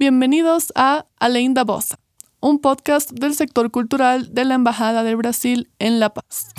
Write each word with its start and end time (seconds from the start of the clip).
Bienvenidos 0.00 0.72
a 0.74 1.04
Além 1.18 1.52
da 1.52 1.62
Bossa, 1.62 1.98
un 2.40 2.58
podcast 2.58 3.10
del 3.10 3.34
sector 3.34 3.70
cultural 3.70 4.32
de 4.32 4.46
la 4.46 4.54
Embajada 4.54 5.02
del 5.02 5.16
Brasil 5.16 5.68
en 5.78 6.00
La 6.00 6.08
Paz. 6.08 6.54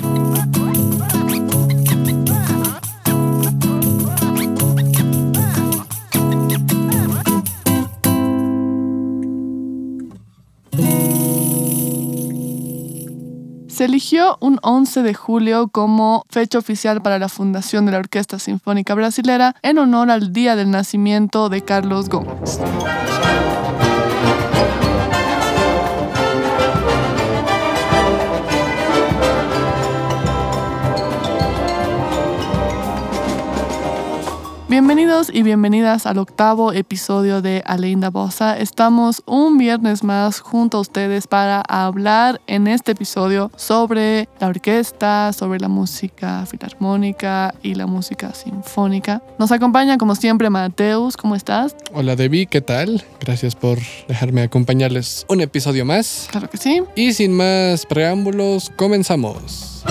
Se 13.81 13.85
eligió 13.85 14.37
un 14.41 14.59
11 14.61 15.01
de 15.01 15.15
julio 15.15 15.67
como 15.69 16.23
fecha 16.29 16.59
oficial 16.59 17.01
para 17.01 17.17
la 17.17 17.29
fundación 17.29 17.87
de 17.87 17.93
la 17.93 17.97
Orquesta 17.97 18.37
Sinfónica 18.37 18.93
Brasilera 18.93 19.55
en 19.63 19.79
honor 19.79 20.11
al 20.11 20.31
día 20.31 20.55
del 20.55 20.69
nacimiento 20.69 21.49
de 21.49 21.61
Carlos 21.61 22.07
Gómez. 22.07 22.59
Bienvenidos 34.71 35.29
y 35.33 35.43
bienvenidas 35.43 36.05
al 36.05 36.17
octavo 36.17 36.71
episodio 36.71 37.41
de 37.41 37.61
Aleinda 37.65 38.09
Bossa. 38.09 38.57
Estamos 38.57 39.21
un 39.25 39.57
viernes 39.57 40.01
más 40.01 40.39
junto 40.39 40.77
a 40.77 40.79
ustedes 40.79 41.27
para 41.27 41.59
hablar 41.59 42.39
en 42.47 42.67
este 42.67 42.93
episodio 42.93 43.51
sobre 43.57 44.29
la 44.39 44.47
orquesta, 44.47 45.33
sobre 45.33 45.59
la 45.59 45.67
música 45.67 46.45
filarmónica 46.45 47.53
y 47.61 47.75
la 47.75 47.85
música 47.85 48.33
sinfónica. 48.33 49.21
Nos 49.37 49.51
acompaña 49.51 49.97
como 49.97 50.15
siempre 50.15 50.49
Mateus, 50.49 51.17
¿cómo 51.17 51.35
estás? 51.35 51.75
Hola 51.93 52.15
Debbie, 52.15 52.45
¿qué 52.45 52.61
tal? 52.61 53.03
Gracias 53.19 53.55
por 53.55 53.77
dejarme 54.07 54.41
acompañarles 54.43 55.25
un 55.27 55.41
episodio 55.41 55.83
más. 55.83 56.29
Claro 56.31 56.49
que 56.49 56.55
sí. 56.55 56.81
Y 56.95 57.11
sin 57.11 57.33
más 57.33 57.85
preámbulos, 57.85 58.71
comenzamos. 58.77 59.83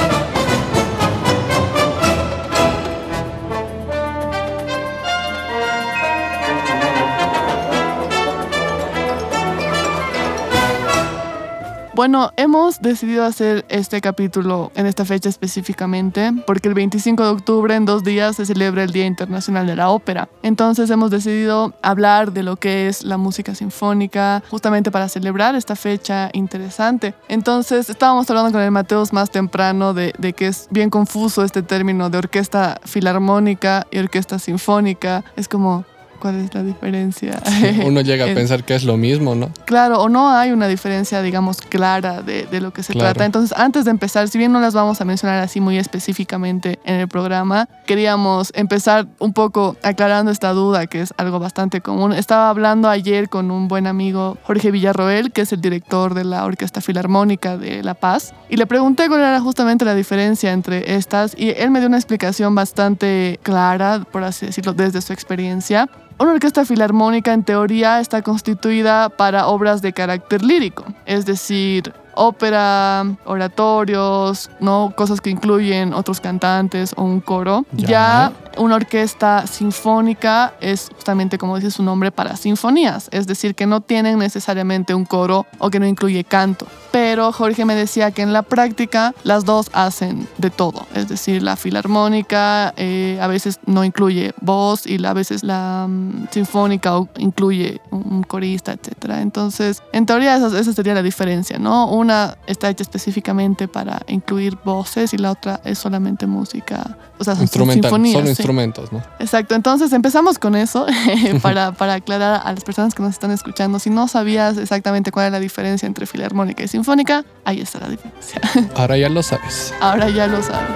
Bueno, 12.01 12.33
hemos 12.39 12.81
decidido 12.81 13.27
hacer 13.27 13.67
este 13.69 14.01
capítulo 14.01 14.73
en 14.75 14.87
esta 14.87 15.05
fecha 15.05 15.29
específicamente 15.29 16.33
porque 16.47 16.69
el 16.69 16.73
25 16.73 17.23
de 17.23 17.29
octubre, 17.29 17.75
en 17.75 17.85
dos 17.85 18.05
días, 18.05 18.37
se 18.37 18.47
celebra 18.47 18.85
el 18.85 18.91
Día 18.91 19.05
Internacional 19.05 19.67
de 19.67 19.77
la 19.77 19.91
Ópera. 19.91 20.31
Entonces 20.43 20.89
hemos 20.89 21.11
decidido 21.11 21.75
hablar 21.83 22.33
de 22.33 22.43
lo 22.43 22.57
que 22.57 22.89
es 22.89 23.05
la 23.05 23.19
música 23.19 23.55
sinfónica 23.55 24.43
justamente 24.49 24.91
para 24.91 25.11
celebrar 25.11 25.55
esta 25.57 25.77
fecha 25.77 26.31
interesante. 26.33 27.13
Entonces 27.29 27.91
estábamos 27.91 28.31
hablando 28.31 28.51
con 28.51 28.63
el 28.63 28.71
Mateos 28.71 29.13
más 29.13 29.31
temprano 29.31 29.93
de, 29.93 30.15
de 30.17 30.33
que 30.33 30.47
es 30.47 30.69
bien 30.71 30.89
confuso 30.89 31.45
este 31.45 31.63
término 31.63 32.09
de 32.09 32.17
orquesta 32.17 32.81
filarmónica 32.83 33.87
y 33.91 33.99
orquesta 33.99 34.39
sinfónica. 34.39 35.23
Es 35.37 35.49
como, 35.49 35.85
cuál 36.21 36.37
es 36.37 36.55
la 36.55 36.63
diferencia. 36.63 37.43
Uno 37.85 38.01
llega 38.03 38.31
a 38.31 38.35
pensar 38.35 38.63
que 38.63 38.75
es 38.75 38.85
lo 38.85 38.97
mismo, 38.97 39.35
¿no? 39.35 39.51
Claro, 39.65 40.01
o 40.01 40.09
no 40.09 40.31
hay 40.31 40.53
una 40.53 40.69
diferencia, 40.69 41.23
digamos, 41.23 41.61
clara 41.61 42.23
de, 42.23 42.47
de 42.47 42.61
lo 42.61 42.73
que 42.73 42.83
se 42.83 42.95
trata. 42.95 43.25
Entonces, 43.25 43.57
antes 43.59 43.85
de 43.85 43.91
empezar, 43.91 44.29
si 44.29 44.39
bien 44.39 44.53
no 44.53 44.61
las 44.61 44.75
vamos 44.75 45.01
a 45.01 45.05
mencionar 45.05 45.43
así 45.43 45.61
muy 45.61 45.79
específicamente 45.79 46.79
en 46.85 46.97
el 46.97 47.09
programa, 47.09 47.69
queríamos 47.87 48.53
empezar 48.55 49.09
un 49.19 49.33
poco 49.33 49.77
aclarando 49.83 50.31
esta 50.31 50.53
duda, 50.53 50.87
que 50.87 51.01
es 51.01 51.13
algo 51.17 51.39
bastante 51.39 51.81
común. 51.81 52.13
Estaba 52.13 52.51
hablando 52.51 52.89
ayer 52.89 53.29
con 53.29 53.51
un 53.51 53.69
buen 53.69 53.87
amigo, 53.87 54.39
Jorge 54.45 54.71
Villarroel, 54.71 55.33
que 55.33 55.43
es 55.43 55.53
el 55.53 55.61
director 55.61 56.15
de 56.15 56.25
la 56.25 56.45
Orquesta 56.45 56.81
Filarmónica 56.81 57.57
de 57.57 57.83
La 57.83 57.95
Paz, 57.95 58.35
y 58.49 58.57
le 58.57 58.67
pregunté 58.67 59.09
cuál 59.09 59.21
era 59.21 59.41
justamente 59.41 59.85
la 59.85 59.95
diferencia 59.95 60.53
entre 60.53 60.95
estas, 60.95 61.35
y 61.37 61.51
él 61.51 61.71
me 61.71 61.81
dio 61.81 61.89
una 61.89 61.97
explicación 61.97 62.55
bastante 62.55 63.41
clara, 63.43 64.05
por 64.11 64.25
así 64.25 64.47
decirlo, 64.47 64.73
desde 64.73 65.01
su 65.01 65.13
experiencia. 65.13 65.89
Una 66.21 66.33
orquesta 66.33 66.67
filarmónica 66.67 67.33
en 67.33 67.45
teoría 67.45 67.99
está 67.99 68.21
constituida 68.21 69.09
para 69.09 69.47
obras 69.47 69.81
de 69.81 69.95
carácter 69.95 70.43
lírico, 70.43 70.85
es 71.07 71.25
decir, 71.25 71.95
ópera, 72.15 73.07
oratorios, 73.25 74.51
¿no? 74.61 74.93
cosas 74.95 75.23
que 75.23 75.31
incluyen 75.31 75.95
otros 75.95 76.21
cantantes 76.21 76.93
o 76.99 77.05
un 77.05 77.21
coro. 77.23 77.65
Ya. 77.73 77.89
ya. 77.89 78.33
una 78.59 78.75
orquesta 78.75 79.47
sinfónica 79.47 80.53
es 80.61 80.91
justamente 80.95 81.39
como 81.39 81.57
dice 81.57 81.71
su 81.71 81.83
nombre 81.83 82.13
para 82.13 82.37
sinfonías, 82.37 83.09
es 83.13 83.27
decir, 83.27 83.55
que 83.55 83.65
no 83.65 83.81
tienen 83.81 84.19
necesariamente 84.19 84.93
un 84.93 85.07
coro 85.07 85.47
o 85.59 85.71
que 85.71 85.81
no 85.81 85.87
incluye 85.87 86.23
canto. 86.25 86.67
Pero 86.93 87.10
Jorge 87.19 87.65
me 87.65 87.75
decía 87.75 88.11
que 88.11 88.23
en 88.23 88.33
la 88.33 88.43
práctica 88.43 89.15
las 89.25 89.45
dos 89.45 89.71
hacen 89.73 90.29
de 90.39 90.51
todo, 90.51 90.87
es 90.95 91.09
decir, 91.09 91.43
la 91.43 91.57
filarmónica 91.57 92.73
eh, 92.77 93.19
a 93.21 93.27
veces 93.27 93.59
no 93.67 93.85
incluye 93.85 94.33
voz 94.41 94.87
y 94.87 95.05
a 95.05 95.13
veces 95.13 95.43
la 95.43 95.85
um, 95.87 96.27
sinfónica 96.31 96.93
incluye 97.19 97.81
un 97.91 98.23
corista, 98.23 98.73
etc. 98.73 99.17
Entonces, 99.21 99.83
en 99.93 100.07
teoría 100.07 100.37
esa, 100.37 100.59
esa 100.59 100.73
sería 100.73 100.95
la 100.95 101.03
diferencia, 101.03 101.59
¿no? 101.59 101.89
Una 101.89 102.37
está 102.47 102.69
hecha 102.69 102.83
específicamente 102.83 103.69
para 103.69 104.03
incluir 104.07 104.57
voces 104.65 105.13
y 105.15 105.19
la 105.19 105.33
otra 105.33 105.61
es 105.65 105.79
solamente 105.79 106.27
música, 106.27 106.97
o 107.21 107.25
sea, 107.25 107.37
son 107.37 107.47
sinfonías. 107.47 108.15
Solo 108.15 108.25
sí. 108.25 108.31
instrumentos, 108.31 108.93
¿no? 108.93 109.03
Exacto, 109.19 109.55
entonces 109.55 109.93
empezamos 109.93 110.39
con 110.39 110.57
eso 110.57 110.87
para, 111.43 111.73
para 111.73 111.95
aclarar 111.95 112.41
a 112.43 112.53
las 112.53 112.65
personas 112.65 112.95
que 112.95 113.03
nos 113.03 113.13
están 113.13 113.31
escuchando. 113.31 113.79
Si 113.79 113.91
no 113.91 114.09
sabías 114.09 114.57
exactamente 114.57 115.13
cuál 115.13 115.27
es 115.27 115.33
la 115.33 115.41
diferencia 115.41 115.87
entre 115.87 116.07
filarmónica 116.07 116.65
y 116.65 116.69
sinfónica, 116.69 117.27
ahí 117.45 117.61
está 117.61 117.79
la 117.79 117.91
diferencia. 117.91 118.41
Ahora 118.75 118.97
ya 118.97 119.11
lo 119.11 119.23
sabes. 119.23 119.75
Ahora 119.81 120.09
ya 120.09 120.27
lo 120.27 120.43
sabes. 120.43 120.67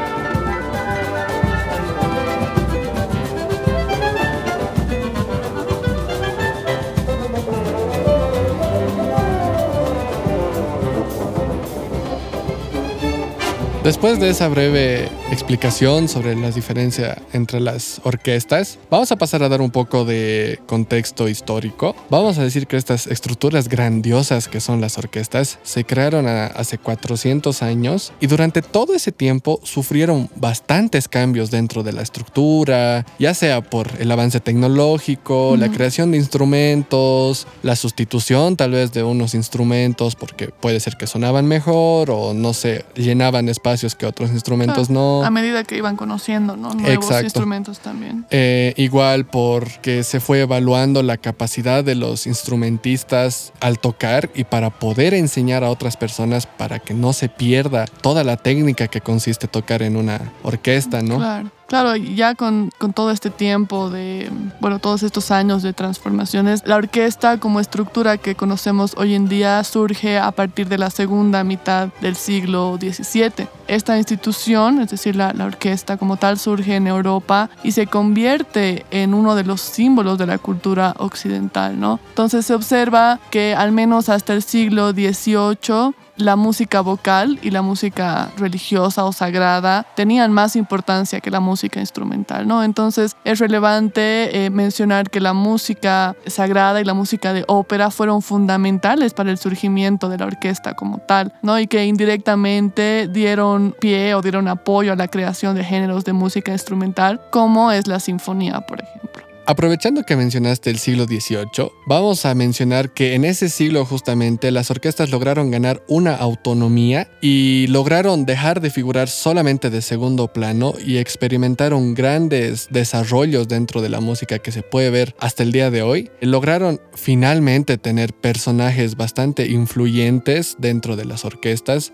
Después 13.82 14.18
de 14.18 14.30
esa 14.30 14.48
breve 14.48 15.10
explicación 15.34 16.08
sobre 16.08 16.34
la 16.36 16.50
diferencia 16.50 17.20
entre 17.32 17.60
las 17.60 18.00
orquestas, 18.04 18.78
vamos 18.88 19.10
a 19.12 19.16
pasar 19.16 19.42
a 19.42 19.48
dar 19.48 19.60
un 19.60 19.70
poco 19.70 20.04
de 20.04 20.60
contexto 20.66 21.28
histórico. 21.28 21.94
Vamos 22.08 22.38
a 22.38 22.42
decir 22.42 22.66
que 22.66 22.76
estas 22.76 23.06
estructuras 23.06 23.68
grandiosas 23.68 24.48
que 24.48 24.60
son 24.60 24.80
las 24.80 24.96
orquestas 24.96 25.58
se 25.62 25.84
crearon 25.84 26.26
hace 26.26 26.78
400 26.78 27.62
años 27.62 28.12
y 28.20 28.28
durante 28.28 28.62
todo 28.62 28.94
ese 28.94 29.12
tiempo 29.12 29.60
sufrieron 29.64 30.30
bastantes 30.36 31.08
cambios 31.08 31.50
dentro 31.50 31.82
de 31.82 31.92
la 31.92 32.02
estructura, 32.02 33.04
ya 33.18 33.34
sea 33.34 33.60
por 33.60 33.90
el 33.98 34.10
avance 34.12 34.40
tecnológico, 34.40 35.50
uh 35.50 35.54
-huh. 35.54 35.58
la 35.58 35.68
creación 35.70 36.12
de 36.12 36.18
instrumentos, 36.18 37.46
la 37.62 37.76
sustitución 37.76 38.56
tal 38.56 38.70
vez 38.70 38.92
de 38.92 39.02
unos 39.02 39.34
instrumentos 39.34 40.14
porque 40.14 40.48
puede 40.48 40.78
ser 40.78 40.96
que 40.96 41.06
sonaban 41.06 41.46
mejor 41.46 42.10
o 42.10 42.34
no 42.34 42.54
se 42.54 42.84
llenaban 42.94 43.48
espacios 43.48 43.94
que 43.94 44.06
otros 44.06 44.30
instrumentos 44.30 44.88
Ah, 44.90 44.92
no. 44.92 45.23
A 45.24 45.30
medida 45.30 45.64
que 45.64 45.76
iban 45.76 45.96
conociendo, 45.96 46.56
¿no? 46.56 46.70
Nuevos 46.74 47.06
Exacto. 47.06 47.24
instrumentos 47.24 47.80
también. 47.80 48.26
Eh, 48.30 48.74
igual 48.76 49.26
porque 49.26 50.04
se 50.04 50.20
fue 50.20 50.40
evaluando 50.40 51.02
la 51.02 51.16
capacidad 51.16 51.84
de 51.84 51.94
los 51.94 52.26
instrumentistas 52.26 53.52
al 53.60 53.78
tocar 53.78 54.30
y 54.34 54.44
para 54.44 54.70
poder 54.70 55.14
enseñar 55.14 55.64
a 55.64 55.70
otras 55.70 55.96
personas 55.96 56.46
para 56.46 56.78
que 56.78 56.94
no 56.94 57.12
se 57.12 57.28
pierda 57.28 57.86
toda 57.86 58.24
la 58.24 58.36
técnica 58.36 58.88
que 58.88 59.00
consiste 59.00 59.48
tocar 59.48 59.82
en 59.82 59.96
una 59.96 60.32
orquesta, 60.42 61.02
¿no? 61.02 61.16
Claro. 61.16 61.50
Claro, 61.74 61.96
ya 61.96 62.36
con, 62.36 62.70
con, 62.78 62.92
todo 62.92 63.10
este 63.10 63.30
tiempo 63.30 63.90
de, 63.90 64.30
bueno, 64.60 64.78
todos 64.78 65.02
estos 65.02 65.32
años 65.32 65.64
de 65.64 65.72
transformaciones, 65.72 66.62
la 66.64 66.76
orquesta 66.76 67.40
como 67.40 67.58
estructura 67.58 68.16
que 68.16 68.36
conocemos 68.36 68.94
hoy 68.96 69.16
en 69.16 69.28
día 69.28 69.64
surge 69.64 70.20
a 70.20 70.30
partir 70.30 70.68
de 70.68 70.78
la 70.78 70.90
segunda 70.90 71.42
mitad 71.42 71.88
del 72.00 72.14
siglo 72.14 72.78
XVII. 72.80 73.48
Esta 73.66 73.98
institución, 73.98 74.82
es 74.82 74.90
decir, 74.90 75.16
la, 75.16 75.32
la 75.32 75.46
orquesta 75.46 75.96
como 75.96 76.16
tal, 76.16 76.38
surge 76.38 76.76
en 76.76 76.86
Europa 76.86 77.50
y 77.64 77.72
se 77.72 77.88
convierte 77.88 78.86
en 78.92 79.12
uno 79.12 79.34
de 79.34 79.42
los 79.42 79.60
símbolos 79.60 80.16
de 80.16 80.26
la 80.26 80.38
cultura 80.38 80.94
occidental, 80.98 81.80
¿no? 81.80 81.98
Entonces 82.10 82.46
se 82.46 82.54
observa 82.54 83.18
que 83.32 83.52
al 83.52 83.72
menos 83.72 84.08
hasta 84.10 84.32
el 84.32 84.44
siglo 84.44 84.92
XVIII 84.92 85.92
la 86.16 86.36
música 86.36 86.80
vocal 86.80 87.38
y 87.42 87.50
la 87.50 87.62
música 87.62 88.30
religiosa 88.36 89.04
o 89.04 89.12
sagrada 89.12 89.86
tenían 89.94 90.32
más 90.32 90.56
importancia 90.56 91.20
que 91.20 91.30
la 91.30 91.40
música 91.40 91.80
instrumental, 91.80 92.46
¿no? 92.46 92.62
Entonces 92.62 93.16
es 93.24 93.38
relevante 93.38 94.44
eh, 94.44 94.50
mencionar 94.50 95.10
que 95.10 95.20
la 95.20 95.32
música 95.32 96.16
sagrada 96.26 96.80
y 96.80 96.84
la 96.84 96.94
música 96.94 97.32
de 97.32 97.44
ópera 97.48 97.90
fueron 97.90 98.22
fundamentales 98.22 99.14
para 99.14 99.30
el 99.30 99.38
surgimiento 99.38 100.08
de 100.08 100.18
la 100.18 100.26
orquesta 100.26 100.74
como 100.74 100.98
tal, 100.98 101.32
¿no? 101.42 101.58
Y 101.58 101.66
que 101.66 101.84
indirectamente 101.84 103.08
dieron 103.08 103.74
pie 103.80 104.14
o 104.14 104.22
dieron 104.22 104.48
apoyo 104.48 104.92
a 104.92 104.96
la 104.96 105.08
creación 105.08 105.56
de 105.56 105.64
géneros 105.64 106.04
de 106.04 106.12
música 106.12 106.52
instrumental, 106.52 107.20
como 107.30 107.72
es 107.72 107.86
la 107.86 108.00
sinfonía, 108.00 108.60
por 108.60 108.82
ejemplo. 108.82 109.23
Aprovechando 109.46 110.04
que 110.04 110.16
mencionaste 110.16 110.70
el 110.70 110.78
siglo 110.78 111.04
XVIII, 111.04 111.70
vamos 111.86 112.24
a 112.24 112.34
mencionar 112.34 112.94
que 112.94 113.14
en 113.14 113.26
ese 113.26 113.50
siglo 113.50 113.84
justamente 113.84 114.50
las 114.50 114.70
orquestas 114.70 115.10
lograron 115.10 115.50
ganar 115.50 115.82
una 115.86 116.16
autonomía 116.16 117.10
y 117.20 117.66
lograron 117.66 118.24
dejar 118.24 118.62
de 118.62 118.70
figurar 118.70 119.08
solamente 119.08 119.68
de 119.68 119.82
segundo 119.82 120.28
plano 120.28 120.72
y 120.82 120.96
experimentaron 120.96 121.92
grandes 121.92 122.68
desarrollos 122.70 123.46
dentro 123.46 123.82
de 123.82 123.90
la 123.90 124.00
música 124.00 124.38
que 124.38 124.50
se 124.50 124.62
puede 124.62 124.88
ver 124.88 125.14
hasta 125.18 125.42
el 125.42 125.52
día 125.52 125.70
de 125.70 125.82
hoy. 125.82 126.10
Lograron 126.22 126.80
finalmente 126.94 127.76
tener 127.76 128.14
personajes 128.14 128.96
bastante 128.96 129.46
influyentes 129.48 130.56
dentro 130.58 130.96
de 130.96 131.04
las 131.04 131.26
orquestas 131.26 131.92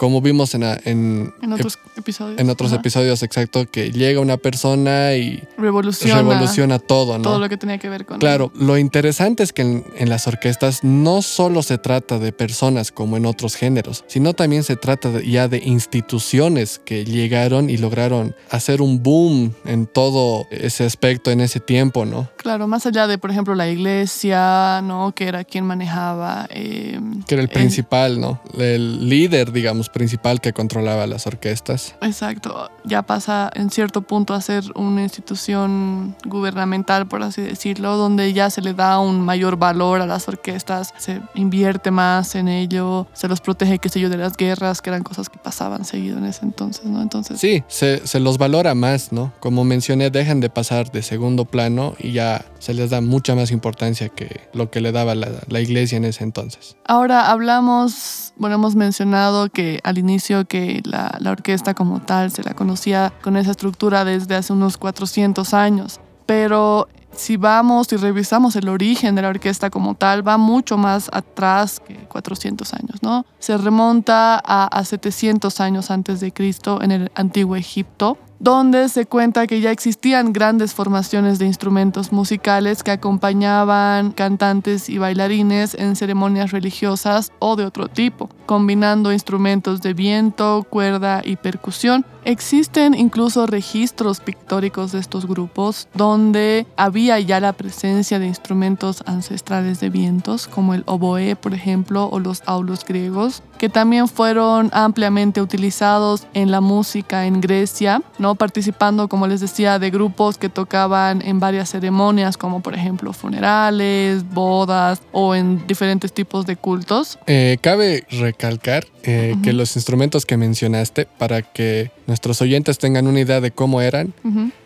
como 0.00 0.22
vimos 0.22 0.54
en, 0.54 0.62
en, 0.62 1.52
otros 1.52 1.78
episodios. 1.94 2.40
En 2.40 2.48
otros 2.48 2.72
episodios, 2.72 3.22
exacto, 3.22 3.70
que 3.70 3.92
llega 3.92 4.18
una 4.18 4.38
persona 4.38 5.14
y 5.14 5.46
revoluciona, 5.58 6.22
revoluciona 6.22 6.78
todo, 6.78 7.18
¿no? 7.18 7.24
Todo 7.24 7.38
lo 7.38 7.50
que 7.50 7.58
tenía 7.58 7.76
que 7.76 7.90
ver 7.90 8.06
con. 8.06 8.18
Claro, 8.18 8.50
lo 8.54 8.78
interesante 8.78 9.42
es 9.42 9.52
que 9.52 9.60
en, 9.60 10.08
las 10.08 10.26
orquestas 10.26 10.84
no 10.84 11.20
solo 11.20 11.62
se 11.62 11.76
trata 11.76 12.18
de 12.18 12.32
personas 12.32 12.92
como 12.92 13.18
en 13.18 13.26
otros 13.26 13.56
géneros, 13.56 14.06
sino 14.06 14.32
también 14.32 14.64
se 14.64 14.76
trata 14.76 15.20
ya 15.20 15.48
de 15.48 15.58
instituciones 15.58 16.80
que 16.82 17.04
llegaron 17.04 17.68
y 17.68 17.76
lograron 17.76 18.34
hacer 18.48 18.80
un 18.80 19.02
boom 19.02 19.52
en 19.66 19.86
todo 19.86 20.46
ese 20.50 20.84
aspecto 20.84 21.30
en 21.30 21.42
ese 21.42 21.60
tiempo, 21.60 22.06
¿no? 22.06 22.30
Claro, 22.40 22.66
más 22.66 22.86
allá 22.86 23.06
de, 23.06 23.18
por 23.18 23.30
ejemplo, 23.30 23.54
la 23.54 23.68
iglesia, 23.68 24.80
¿no? 24.82 25.12
Que 25.14 25.28
era 25.28 25.44
quien 25.44 25.66
manejaba. 25.66 26.46
Eh, 26.48 26.98
que 27.26 27.34
era 27.34 27.42
el 27.42 27.50
principal, 27.50 28.18
¿no? 28.18 28.40
El 28.58 29.10
líder, 29.10 29.52
digamos 29.52 29.90
principal 29.90 30.40
que 30.40 30.54
controlaba 30.54 31.06
las 31.06 31.26
orquestas. 31.26 31.94
Exacto, 32.00 32.70
ya 32.84 33.02
pasa 33.02 33.50
en 33.54 33.68
cierto 33.68 34.00
punto 34.00 34.32
a 34.32 34.40
ser 34.40 34.64
una 34.74 35.02
institución 35.02 36.16
gubernamental, 36.24 37.06
por 37.06 37.22
así 37.22 37.42
decirlo, 37.42 37.98
donde 37.98 38.32
ya 38.32 38.48
se 38.48 38.62
le 38.62 38.72
da 38.72 39.00
un 39.00 39.20
mayor 39.20 39.58
valor 39.58 40.00
a 40.00 40.06
las 40.06 40.26
orquestas, 40.26 40.94
se 40.96 41.20
invierte 41.34 41.90
más 41.90 42.34
en 42.36 42.48
ello, 42.48 43.06
se 43.12 43.28
los 43.28 43.42
protege, 43.42 43.78
qué 43.78 43.90
sé 43.90 44.00
yo, 44.00 44.08
de 44.08 44.16
las 44.16 44.38
guerras, 44.38 44.80
que 44.80 44.88
eran 44.88 45.02
cosas 45.02 45.28
que 45.28 45.38
pasaban 45.38 45.84
seguido 45.84 46.16
en 46.16 46.24
ese 46.24 46.46
entonces, 46.46 46.86
¿no? 46.86 47.02
Entonces... 47.02 47.38
Sí, 47.38 47.62
se, 47.68 48.06
se 48.06 48.18
los 48.18 48.38
valora 48.38 48.74
más, 48.74 49.12
¿no? 49.12 49.30
Como 49.40 49.64
mencioné, 49.64 50.08
dejan 50.08 50.40
de 50.40 50.48
pasar 50.48 50.90
de 50.90 51.02
segundo 51.02 51.44
plano 51.44 51.94
y 51.98 52.12
ya 52.12 52.29
se 52.58 52.74
les 52.74 52.90
da 52.90 53.00
mucha 53.00 53.34
más 53.34 53.50
importancia 53.50 54.08
que 54.08 54.48
lo 54.52 54.70
que 54.70 54.80
le 54.80 54.92
daba 54.92 55.14
la, 55.14 55.60
iglesia 55.60 55.96
en 55.96 56.04
ese 56.04 56.24
entonces. 56.24 56.76
Ahora 56.86 57.30
hablamos, 57.30 58.32
bueno, 58.36 58.56
hemos 58.56 58.74
mencionado 58.74 59.48
que 59.50 59.80
al 59.84 59.98
inicio 59.98 60.44
que 60.46 60.82
la, 60.84 61.18
orquesta 61.30 61.74
como 61.74 62.00
tal 62.00 62.30
se 62.30 62.42
la 62.42 62.54
conocía 62.54 63.12
con 63.22 63.36
esa 63.36 63.52
estructura 63.52 64.04
desde 64.04 64.34
hace 64.34 64.52
unos 64.52 64.76
400 64.78 65.54
años, 65.54 66.00
pero 66.26 66.88
si 67.12 67.36
vamos 67.36 67.92
y 67.92 67.96
revisamos 67.96 68.56
el 68.56 68.68
origen 68.68 69.14
de 69.14 69.22
la 69.22 69.28
orquesta 69.28 69.70
como 69.70 69.94
tal, 69.94 70.26
va 70.26 70.36
mucho 70.36 70.78
más 70.78 71.10
atrás 71.12 71.80
que 71.80 71.94
400 71.94 72.72
años, 72.74 73.02
¿no? 73.02 73.26
Se 73.38 73.56
remonta 73.58 74.40
a, 74.44 74.66
a 74.66 74.84
700 74.84 75.60
años 75.60 75.90
antes 75.90 76.20
de 76.20 76.32
Cristo 76.32 76.80
en 76.82 76.92
el 76.92 77.10
antiguo 77.14 77.56
Egipto, 77.56 78.16
donde 78.40 78.88
se 78.88 79.04
cuenta 79.04 79.46
que 79.46 79.60
ya 79.60 79.70
existían 79.70 80.32
grandes 80.32 80.72
formaciones 80.72 81.38
de 81.38 81.44
instrumentos 81.44 82.10
musicales 82.10 82.82
que 82.82 82.90
acompañaban 82.90 84.12
cantantes 84.12 84.88
y 84.88 84.96
bailarines 84.96 85.74
en 85.74 85.94
ceremonias 85.94 86.50
religiosas 86.50 87.32
o 87.38 87.54
de 87.54 87.66
otro 87.66 87.88
tipo, 87.88 88.30
combinando 88.46 89.12
instrumentos 89.12 89.82
de 89.82 89.92
viento, 89.92 90.66
cuerda 90.68 91.20
y 91.22 91.36
percusión. 91.36 92.06
Existen 92.24 92.94
incluso 92.94 93.46
registros 93.46 94.20
pictóricos 94.20 94.92
de 94.92 94.98
estos 94.98 95.26
grupos 95.26 95.88
donde 95.94 96.66
había 96.76 97.18
ya 97.20 97.40
la 97.40 97.52
presencia 97.52 98.18
de 98.18 98.26
instrumentos 98.26 99.02
ancestrales 99.06 99.80
de 99.80 99.90
vientos, 99.90 100.46
como 100.46 100.74
el 100.74 100.82
oboe, 100.86 101.36
por 101.36 101.54
ejemplo, 101.54 102.08
o 102.10 102.20
los 102.20 102.42
aulos 102.46 102.84
griegos, 102.84 103.42
que 103.58 103.68
también 103.68 104.08
fueron 104.08 104.70
ampliamente 104.72 105.40
utilizados 105.40 106.26
en 106.34 106.50
la 106.50 106.60
música 106.60 107.26
en 107.26 107.40
Grecia, 107.40 108.02
¿no? 108.18 108.29
Participando, 108.34 109.08
como 109.08 109.26
les 109.26 109.40
decía, 109.40 109.78
de 109.78 109.90
grupos 109.90 110.38
que 110.38 110.48
tocaban 110.48 111.22
en 111.22 111.40
varias 111.40 111.70
ceremonias, 111.70 112.36
como 112.36 112.60
por 112.62 112.74
ejemplo 112.74 113.12
funerales, 113.12 114.28
bodas 114.28 115.02
o 115.12 115.34
en 115.34 115.66
diferentes 115.66 116.12
tipos 116.12 116.46
de 116.46 116.56
cultos. 116.56 117.18
Eh, 117.26 117.58
cabe 117.60 118.04
recalcar 118.10 118.86
eh, 119.02 119.36
que 119.42 119.52
los 119.52 119.76
instrumentos 119.76 120.26
que 120.26 120.36
mencionaste, 120.36 121.06
para 121.18 121.42
que 121.42 121.90
nuestros 122.06 122.40
oyentes 122.42 122.78
tengan 122.78 123.06
una 123.06 123.20
idea 123.20 123.40
de 123.40 123.50
cómo 123.50 123.80
eran, 123.80 124.12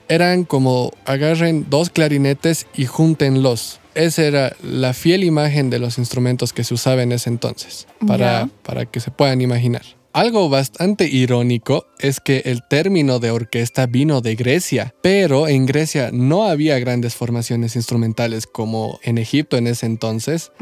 eran 0.08 0.44
como 0.44 0.93
agarren 1.05 1.67
dos 1.69 1.90
clarinetes 1.90 2.67
y 2.75 2.87
júntenlos. 2.87 3.81
Esa 3.94 4.25
era 4.25 4.56
la 4.62 4.93
fiel 4.93 5.22
imagen 5.22 5.70
de 5.70 5.78
los 5.78 5.99
instrumentos 5.99 6.52
que 6.52 6.64
se 6.64 6.75
usaba 6.75 7.02
en 7.02 7.12
ese 7.12 7.31
entonces, 7.31 7.87
para, 8.06 8.49
para 8.64 8.87
que 8.87 9.00
se 9.00 9.10
puedan 9.10 9.40
imaginar. 9.40 9.82
Algo 10.14 10.49
bastante 10.49 11.08
irónico 11.08 11.88
es 11.99 12.20
que 12.20 12.43
el 12.44 12.62
término 12.62 13.19
de 13.19 13.32
orquesta 13.32 13.87
vino 13.87 14.20
de 14.20 14.37
Grecia, 14.37 14.94
pero 15.02 15.49
en 15.49 15.66
Grecia 15.66 16.11
no 16.12 16.44
había 16.44 16.78
grandes 16.78 17.16
formaciones 17.16 17.75
instrumentales 17.75 18.46
como 18.46 19.00
en 19.02 19.19
Egipto 19.19 19.56
en 19.56 19.66
ese 19.66 19.87
entonces. 19.87 20.52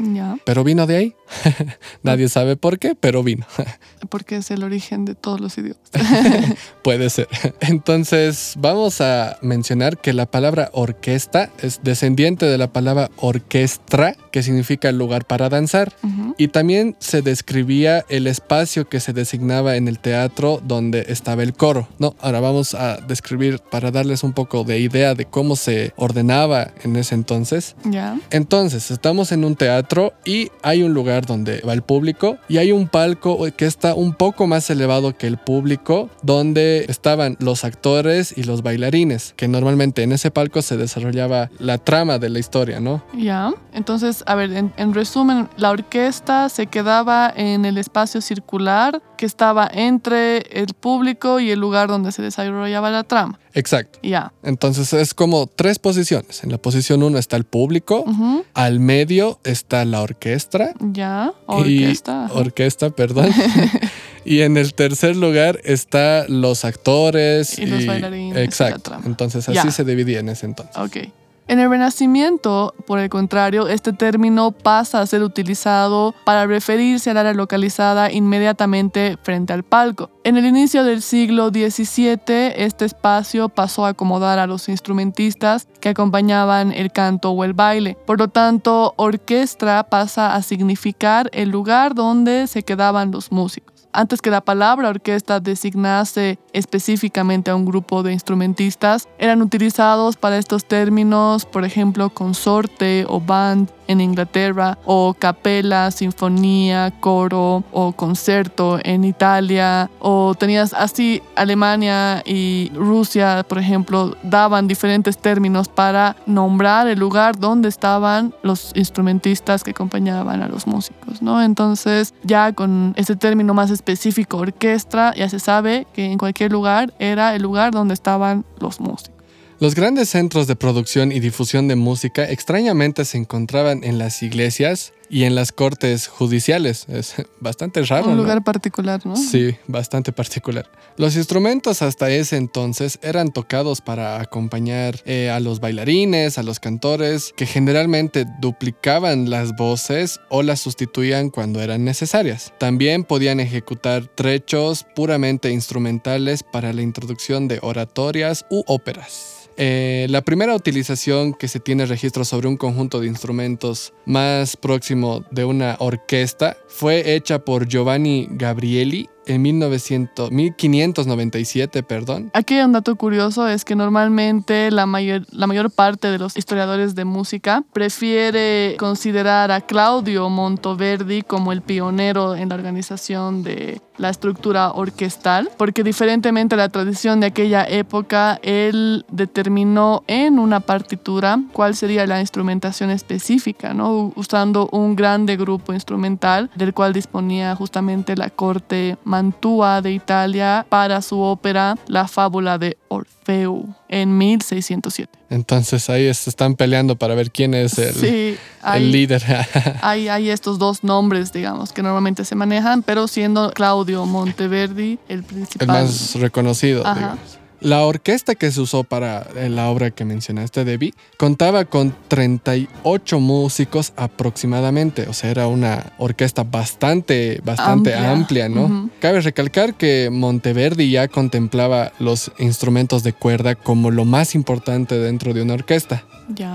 Pero 0.43 0.63
vino 0.63 0.87
de 0.87 0.97
ahí. 0.97 1.15
Nadie 2.01 2.29
sabe 2.29 2.57
por 2.57 2.79
qué, 2.79 2.95
pero 2.95 3.21
vino. 3.21 3.45
Porque 4.09 4.37
es 4.37 4.49
el 4.49 4.63
origen 4.63 5.05
de 5.05 5.13
todos 5.13 5.39
los 5.39 5.55
idiomas. 5.55 5.83
Puede 6.83 7.11
ser. 7.11 7.27
Entonces, 7.59 8.55
vamos 8.57 9.01
a 9.01 9.37
mencionar 9.43 9.99
que 9.99 10.13
la 10.13 10.25
palabra 10.25 10.71
orquesta 10.73 11.51
es 11.61 11.79
descendiente 11.83 12.47
de 12.47 12.57
la 12.57 12.73
palabra 12.73 13.11
orquestra, 13.17 14.17
que 14.33 14.41
significa 14.41 14.91
lugar 14.91 15.25
para 15.25 15.47
danzar. 15.47 15.93
Y 16.39 16.47
también 16.47 16.95
se 16.97 17.21
describía 17.21 18.03
el 18.09 18.25
espacio 18.25 18.89
que 18.89 18.99
se 18.99 19.13
designaba 19.13 19.75
en 19.75 19.87
el 19.87 19.99
teatro 19.99 20.59
donde 20.65 21.05
estaba 21.09 21.43
el 21.43 21.53
coro. 21.53 21.87
No, 21.99 22.15
ahora 22.19 22.39
vamos 22.39 22.73
a 22.73 22.97
describir 22.97 23.59
para 23.59 23.91
darles 23.91 24.23
un 24.23 24.33
poco 24.33 24.63
de 24.63 24.79
idea 24.79 25.13
de 25.13 25.25
cómo 25.25 25.55
se 25.55 25.93
ordenaba 25.97 26.71
en 26.83 26.95
ese 26.95 27.13
entonces. 27.13 27.75
Ya. 27.85 28.19
Entonces, 28.31 28.89
estamos 28.89 29.31
en 29.31 29.45
un 29.45 29.55
teatro 29.55 30.13
y 30.25 30.49
hay 30.63 30.81
un 30.81 30.95
lugar 30.95 31.27
donde 31.27 31.61
va 31.61 31.73
el 31.73 31.83
público 31.83 32.39
y 32.49 32.57
hay 32.57 32.71
un 32.71 32.87
palco 32.87 33.37
que 33.55 33.67
está 33.67 33.93
un 33.93 34.15
poco 34.15 34.47
más 34.47 34.67
elevado 34.71 35.15
que 35.15 35.27
el 35.27 35.37
público 35.37 36.09
donde 36.23 36.85
estaban 36.89 37.37
los 37.39 37.63
actores 37.63 38.35
y 38.35 38.45
los 38.45 38.63
bailarines, 38.63 39.35
que 39.37 39.47
normalmente 39.47 40.01
en 40.01 40.11
ese 40.11 40.31
palco 40.31 40.63
se 40.63 40.75
desarrollaba 40.75 41.51
la 41.59 41.77
trama 41.77 42.17
de 42.17 42.29
la 42.29 42.39
historia, 42.39 42.79
¿no? 42.79 43.03
Ya. 43.15 43.53
Entonces, 43.73 44.22
a 44.25 44.35
ver, 44.35 44.51
en 44.51 44.93
resumen, 44.93 45.49
la 45.57 45.71
orquesta 45.71 46.49
se 46.49 46.67
quedaba 46.67 47.31
en 47.35 47.65
el 47.65 47.77
espacio 47.77 48.21
circular 48.21 49.01
que 49.17 49.25
estaba 49.25 49.69
entre 49.71 50.39
el 50.51 50.73
público 50.73 51.39
y 51.39 51.51
el 51.51 51.59
lugar 51.59 51.87
donde 51.87 52.11
se 52.11 52.21
desarrollaba 52.21 52.89
la 52.89 53.03
trama. 53.03 53.39
Exacto. 53.53 53.99
Ya. 54.03 54.33
Entonces 54.43 54.91
es 54.93 55.13
como 55.13 55.47
tres 55.47 55.79
posiciones. 55.79 56.43
En 56.43 56.51
la 56.51 56.57
posición 56.57 57.03
uno 57.03 57.17
está 57.17 57.37
el 57.37 57.43
público, 57.43 58.05
al 58.53 58.79
medio 58.79 59.39
está 59.43 59.85
la 59.85 60.01
orquesta. 60.01 60.73
Ya, 60.79 61.33
orquesta. 61.45 62.29
orquesta, 62.33 62.89
perdón. 62.89 63.29
y 64.25 64.41
en 64.41 64.57
el 64.57 64.73
tercer 64.73 65.15
lugar 65.15 65.59
está 65.63 66.25
los 66.27 66.65
actores. 66.65 67.57
Y, 67.57 67.65
los 67.65 67.85
bailarines. 67.85 68.37
Exacto. 68.37 68.97
Entonces 69.05 69.47
así 69.47 69.71
se 69.71 69.83
dividía 69.83 70.19
en 70.19 70.29
ese 70.29 70.45
entonces. 70.45 70.77
Ok. 70.77 70.97
En 71.45 71.59
el 71.59 71.69
Renacimiento, 71.69 72.73
por 72.87 72.99
el 72.99 73.09
contrario, 73.09 73.67
este 73.67 73.91
término 73.91 74.51
pasa 74.51 75.01
a 75.01 75.05
ser 75.05 75.23
utilizado 75.23 76.15
para 76.23 76.47
referirse 76.47 77.11
al 77.11 77.17
área 77.17 77.33
localizada 77.33 78.09
inmediatamente 78.11 79.17
frente 79.23 79.51
al 79.51 79.63
palco. 79.63 80.09
En 80.23 80.37
el 80.37 80.45
inicio 80.45 80.85
del 80.85 81.01
siglo 81.01 81.49
XVII, 81.49 82.53
este 82.55 82.85
espacio 82.85 83.49
pasó 83.49 83.85
a 83.85 83.89
acomodar 83.89 84.39
a 84.39 84.47
los 84.47 84.69
instrumentistas 84.69 85.67
que 85.81 85.89
acompañaban 85.89 86.71
el 86.71 86.93
canto 86.93 87.31
o 87.31 87.43
el 87.43 87.53
baile. 87.53 87.97
Por 88.05 88.19
lo 88.19 88.29
tanto, 88.29 88.93
orquesta 88.95 89.83
pasa 89.83 90.35
a 90.35 90.41
significar 90.43 91.29
el 91.33 91.49
lugar 91.49 91.93
donde 91.93 92.47
se 92.47 92.63
quedaban 92.63 93.11
los 93.11 93.33
músicos 93.33 93.72
antes 93.93 94.21
que 94.21 94.29
la 94.29 94.41
palabra 94.41 94.89
orquesta 94.89 95.39
designase 95.39 96.39
específicamente 96.51 97.51
a 97.51 97.55
un 97.55 97.65
grupo 97.65 98.03
de 98.03 98.13
instrumentistas, 98.13 99.07
eran 99.17 99.41
utilizados 99.41 100.17
para 100.17 100.37
estos 100.37 100.65
términos, 100.65 101.45
por 101.45 101.63
ejemplo, 101.63 102.09
consorte 102.09 103.05
o 103.07 103.19
band 103.19 103.69
en 103.87 104.01
Inglaterra, 104.01 104.77
o 104.85 105.13
capella, 105.13 105.91
sinfonía, 105.91 106.91
coro 106.99 107.63
o 107.71 107.91
concerto 107.91 108.79
en 108.83 109.03
Italia, 109.03 109.89
o 109.99 110.35
tenías 110.35 110.73
así 110.73 111.21
Alemania 111.35 112.23
y 112.25 112.71
Rusia, 112.73 113.45
por 113.47 113.59
ejemplo, 113.59 114.15
daban 114.23 114.67
diferentes 114.67 115.17
términos 115.17 115.67
para 115.67 116.15
nombrar 116.25 116.87
el 116.87 116.99
lugar 116.99 117.37
donde 117.37 117.69
estaban 117.69 118.33
los 118.41 118.71
instrumentistas 118.75 119.63
que 119.63 119.71
acompañaban 119.71 120.41
a 120.41 120.47
los 120.47 120.65
músicos, 120.65 121.21
¿no? 121.21 121.41
Entonces, 121.43 122.13
ya 122.23 122.53
con 122.53 122.93
ese 122.95 123.15
término 123.15 123.53
más 123.53 123.69
específico, 123.69 123.82
orquesta, 124.31 125.13
ya 125.15 125.29
se 125.29 125.39
sabe 125.39 125.87
que 125.93 126.05
en 126.05 126.17
cualquier 126.17 126.51
lugar 126.51 126.93
era 126.99 127.35
el 127.35 127.41
lugar 127.41 127.71
donde 127.71 127.93
estaban 127.93 128.45
los 128.59 128.79
músicos. 128.79 129.13
Los 129.59 129.75
grandes 129.75 130.09
centros 130.09 130.47
de 130.47 130.55
producción 130.55 131.11
y 131.11 131.19
difusión 131.19 131.67
de 131.67 131.75
música 131.75 132.29
extrañamente 132.29 133.05
se 133.05 133.17
encontraban 133.17 133.83
en 133.83 133.97
las 133.97 134.21
iglesias 134.21 134.93
y 135.13 135.25
en 135.25 135.35
las 135.35 135.51
cortes 135.51 136.07
judiciales. 136.07 136.87
Es 136.89 137.13
bastante 137.39 137.83
raro. 137.83 138.09
Un 138.09 138.17
lugar 138.17 138.43
particular, 138.43 139.05
¿no? 139.05 139.15
Sí, 139.15 139.55
bastante 139.67 140.11
particular. 140.11 140.67
Los 140.97 141.15
instrumentos 141.15 141.83
hasta 141.83 142.09
ese 142.09 142.37
entonces 142.37 142.97
eran 143.03 143.31
tocados 143.31 143.79
para 143.79 144.19
acompañar 144.19 144.99
eh, 145.05 145.29
a 145.29 145.39
los 145.39 145.59
bailarines, 145.59 146.39
a 146.39 146.43
los 146.43 146.59
cantores, 146.59 147.31
que 147.37 147.45
generalmente 147.45 148.25
duplicaban 148.41 149.29
las 149.29 149.55
voces 149.55 150.19
o 150.29 150.41
las 150.41 150.61
sustituían 150.61 151.29
cuando 151.29 151.61
eran 151.61 151.85
necesarias. 151.85 152.51
También 152.57 153.03
podían 153.03 153.39
ejecutar 153.39 154.07
trechos 154.07 154.83
puramente 154.95 155.51
instrumentales 155.51 156.41
para 156.41 156.73
la 156.73 156.81
introducción 156.81 157.47
de 157.47 157.59
oratorias 157.61 158.47
u 158.49 158.63
óperas. 158.65 159.43
Eh, 159.57 160.07
la 160.09 160.21
primera 160.21 160.55
utilización 160.55 161.33
que 161.33 161.47
se 161.47 161.59
tiene 161.59 161.85
registro 161.85 162.25
sobre 162.25 162.47
un 162.47 162.57
conjunto 162.57 162.99
de 162.99 163.07
instrumentos 163.07 163.93
más 164.05 164.57
próximo 164.57 165.23
de 165.31 165.45
una 165.45 165.75
orquesta 165.79 166.57
fue 166.67 167.15
hecha 167.15 167.39
por 167.39 167.67
Giovanni 167.67 168.27
Gabrieli 168.31 169.09
en 169.25 169.41
1900, 169.41 170.31
1597, 170.31 171.83
perdón. 171.83 172.31
Aquí 172.33 172.55
hay 172.55 172.65
un 172.65 172.73
dato 172.73 172.95
curioso, 172.95 173.47
es 173.47 173.65
que 173.65 173.75
normalmente 173.75 174.71
la 174.71 174.85
mayor, 174.85 175.25
la 175.31 175.47
mayor 175.47 175.71
parte 175.71 176.09
de 176.09 176.19
los 176.19 176.37
historiadores 176.37 176.95
de 176.95 177.05
música 177.05 177.63
prefiere 177.73 178.75
considerar 178.77 179.51
a 179.51 179.61
Claudio 179.61 180.29
Montoverdi 180.29 181.21
como 181.21 181.51
el 181.51 181.61
pionero 181.61 182.35
en 182.35 182.49
la 182.49 182.55
organización 182.55 183.43
de 183.43 183.81
la 183.97 184.09
estructura 184.09 184.71
orquestal, 184.71 185.49
porque 185.57 185.83
diferentemente 185.83 186.55
a 186.55 186.57
la 186.57 186.69
tradición 186.69 187.19
de 187.19 187.27
aquella 187.27 187.63
época, 187.65 188.39
él 188.41 189.05
determinó 189.11 190.03
en 190.07 190.39
una 190.39 190.59
partitura 190.61 191.39
cuál 191.51 191.75
sería 191.75 192.07
la 192.07 192.19
instrumentación 192.19 192.89
específica, 192.89 193.73
¿no? 193.73 194.11
usando 194.15 194.67
un 194.71 194.95
grande 194.95 195.37
grupo 195.37 195.73
instrumental 195.73 196.49
del 196.55 196.73
cual 196.73 196.93
disponía 196.93 197.55
justamente 197.55 198.15
la 198.15 198.29
corte 198.29 198.97
Mantua 199.13 199.83
de 199.83 199.91
Italia 199.91 200.65
para 200.69 200.99
su 201.03 201.19
ópera 201.19 201.75
La 201.85 202.07
fábula 202.07 202.57
de 202.57 202.77
Orfeo 202.87 203.63
en 203.87 204.17
1607. 204.17 205.19
Entonces 205.29 205.87
ahí 205.91 206.11
se 206.15 206.31
están 206.31 206.55
peleando 206.55 206.95
para 206.95 207.13
ver 207.13 207.29
quién 207.29 207.53
es 207.53 207.77
el, 207.77 208.39
el 208.73 208.91
líder. 208.91 209.23
hay, 209.83 210.07
hay 210.07 210.31
estos 210.31 210.57
dos 210.57 210.83
nombres, 210.83 211.31
digamos, 211.31 211.73
que 211.73 211.83
normalmente 211.83 212.25
se 212.25 212.33
manejan, 212.33 212.81
pero 212.81 213.07
siendo 213.07 213.51
Claudio 213.51 214.03
Monteverdi 214.07 214.97
el 215.07 215.21
principal. 215.21 215.61
El 215.61 215.67
más 215.67 216.15
reconocido, 216.15 216.79
digamos. 216.79 217.42
La 217.63 217.85
orquesta 217.85 218.35
que 218.35 218.51
se 218.51 218.59
usó 218.59 218.83
para 218.83 219.25
eh, 219.37 219.47
la 219.47 219.69
obra 219.69 219.91
que 219.91 220.03
mencionaste, 220.03 220.65
Debbie, 220.65 220.93
contaba 221.17 221.63
con 221.63 221.95
38 222.09 223.19
músicos 223.21 223.93
aproximadamente. 223.95 225.07
O 225.07 225.13
sea, 225.13 225.31
era 225.31 225.47
una 225.47 225.93
orquesta 225.97 226.43
bastante, 226.43 227.39
bastante 227.43 227.95
amplia, 227.95 228.49
¿no? 228.49 228.89
Cabe 228.99 229.21
recalcar 229.21 229.75
que 229.75 230.09
Monteverdi 230.11 230.91
ya 230.91 231.07
contemplaba 231.07 231.93
los 231.99 232.31
instrumentos 232.37 233.01
de 233.03 233.13
cuerda 233.13 233.55
como 233.55 233.91
lo 233.91 234.03
más 234.03 234.35
importante 234.35 234.99
dentro 234.99 235.33
de 235.33 235.41
una 235.41 235.53
orquesta. 235.53 236.03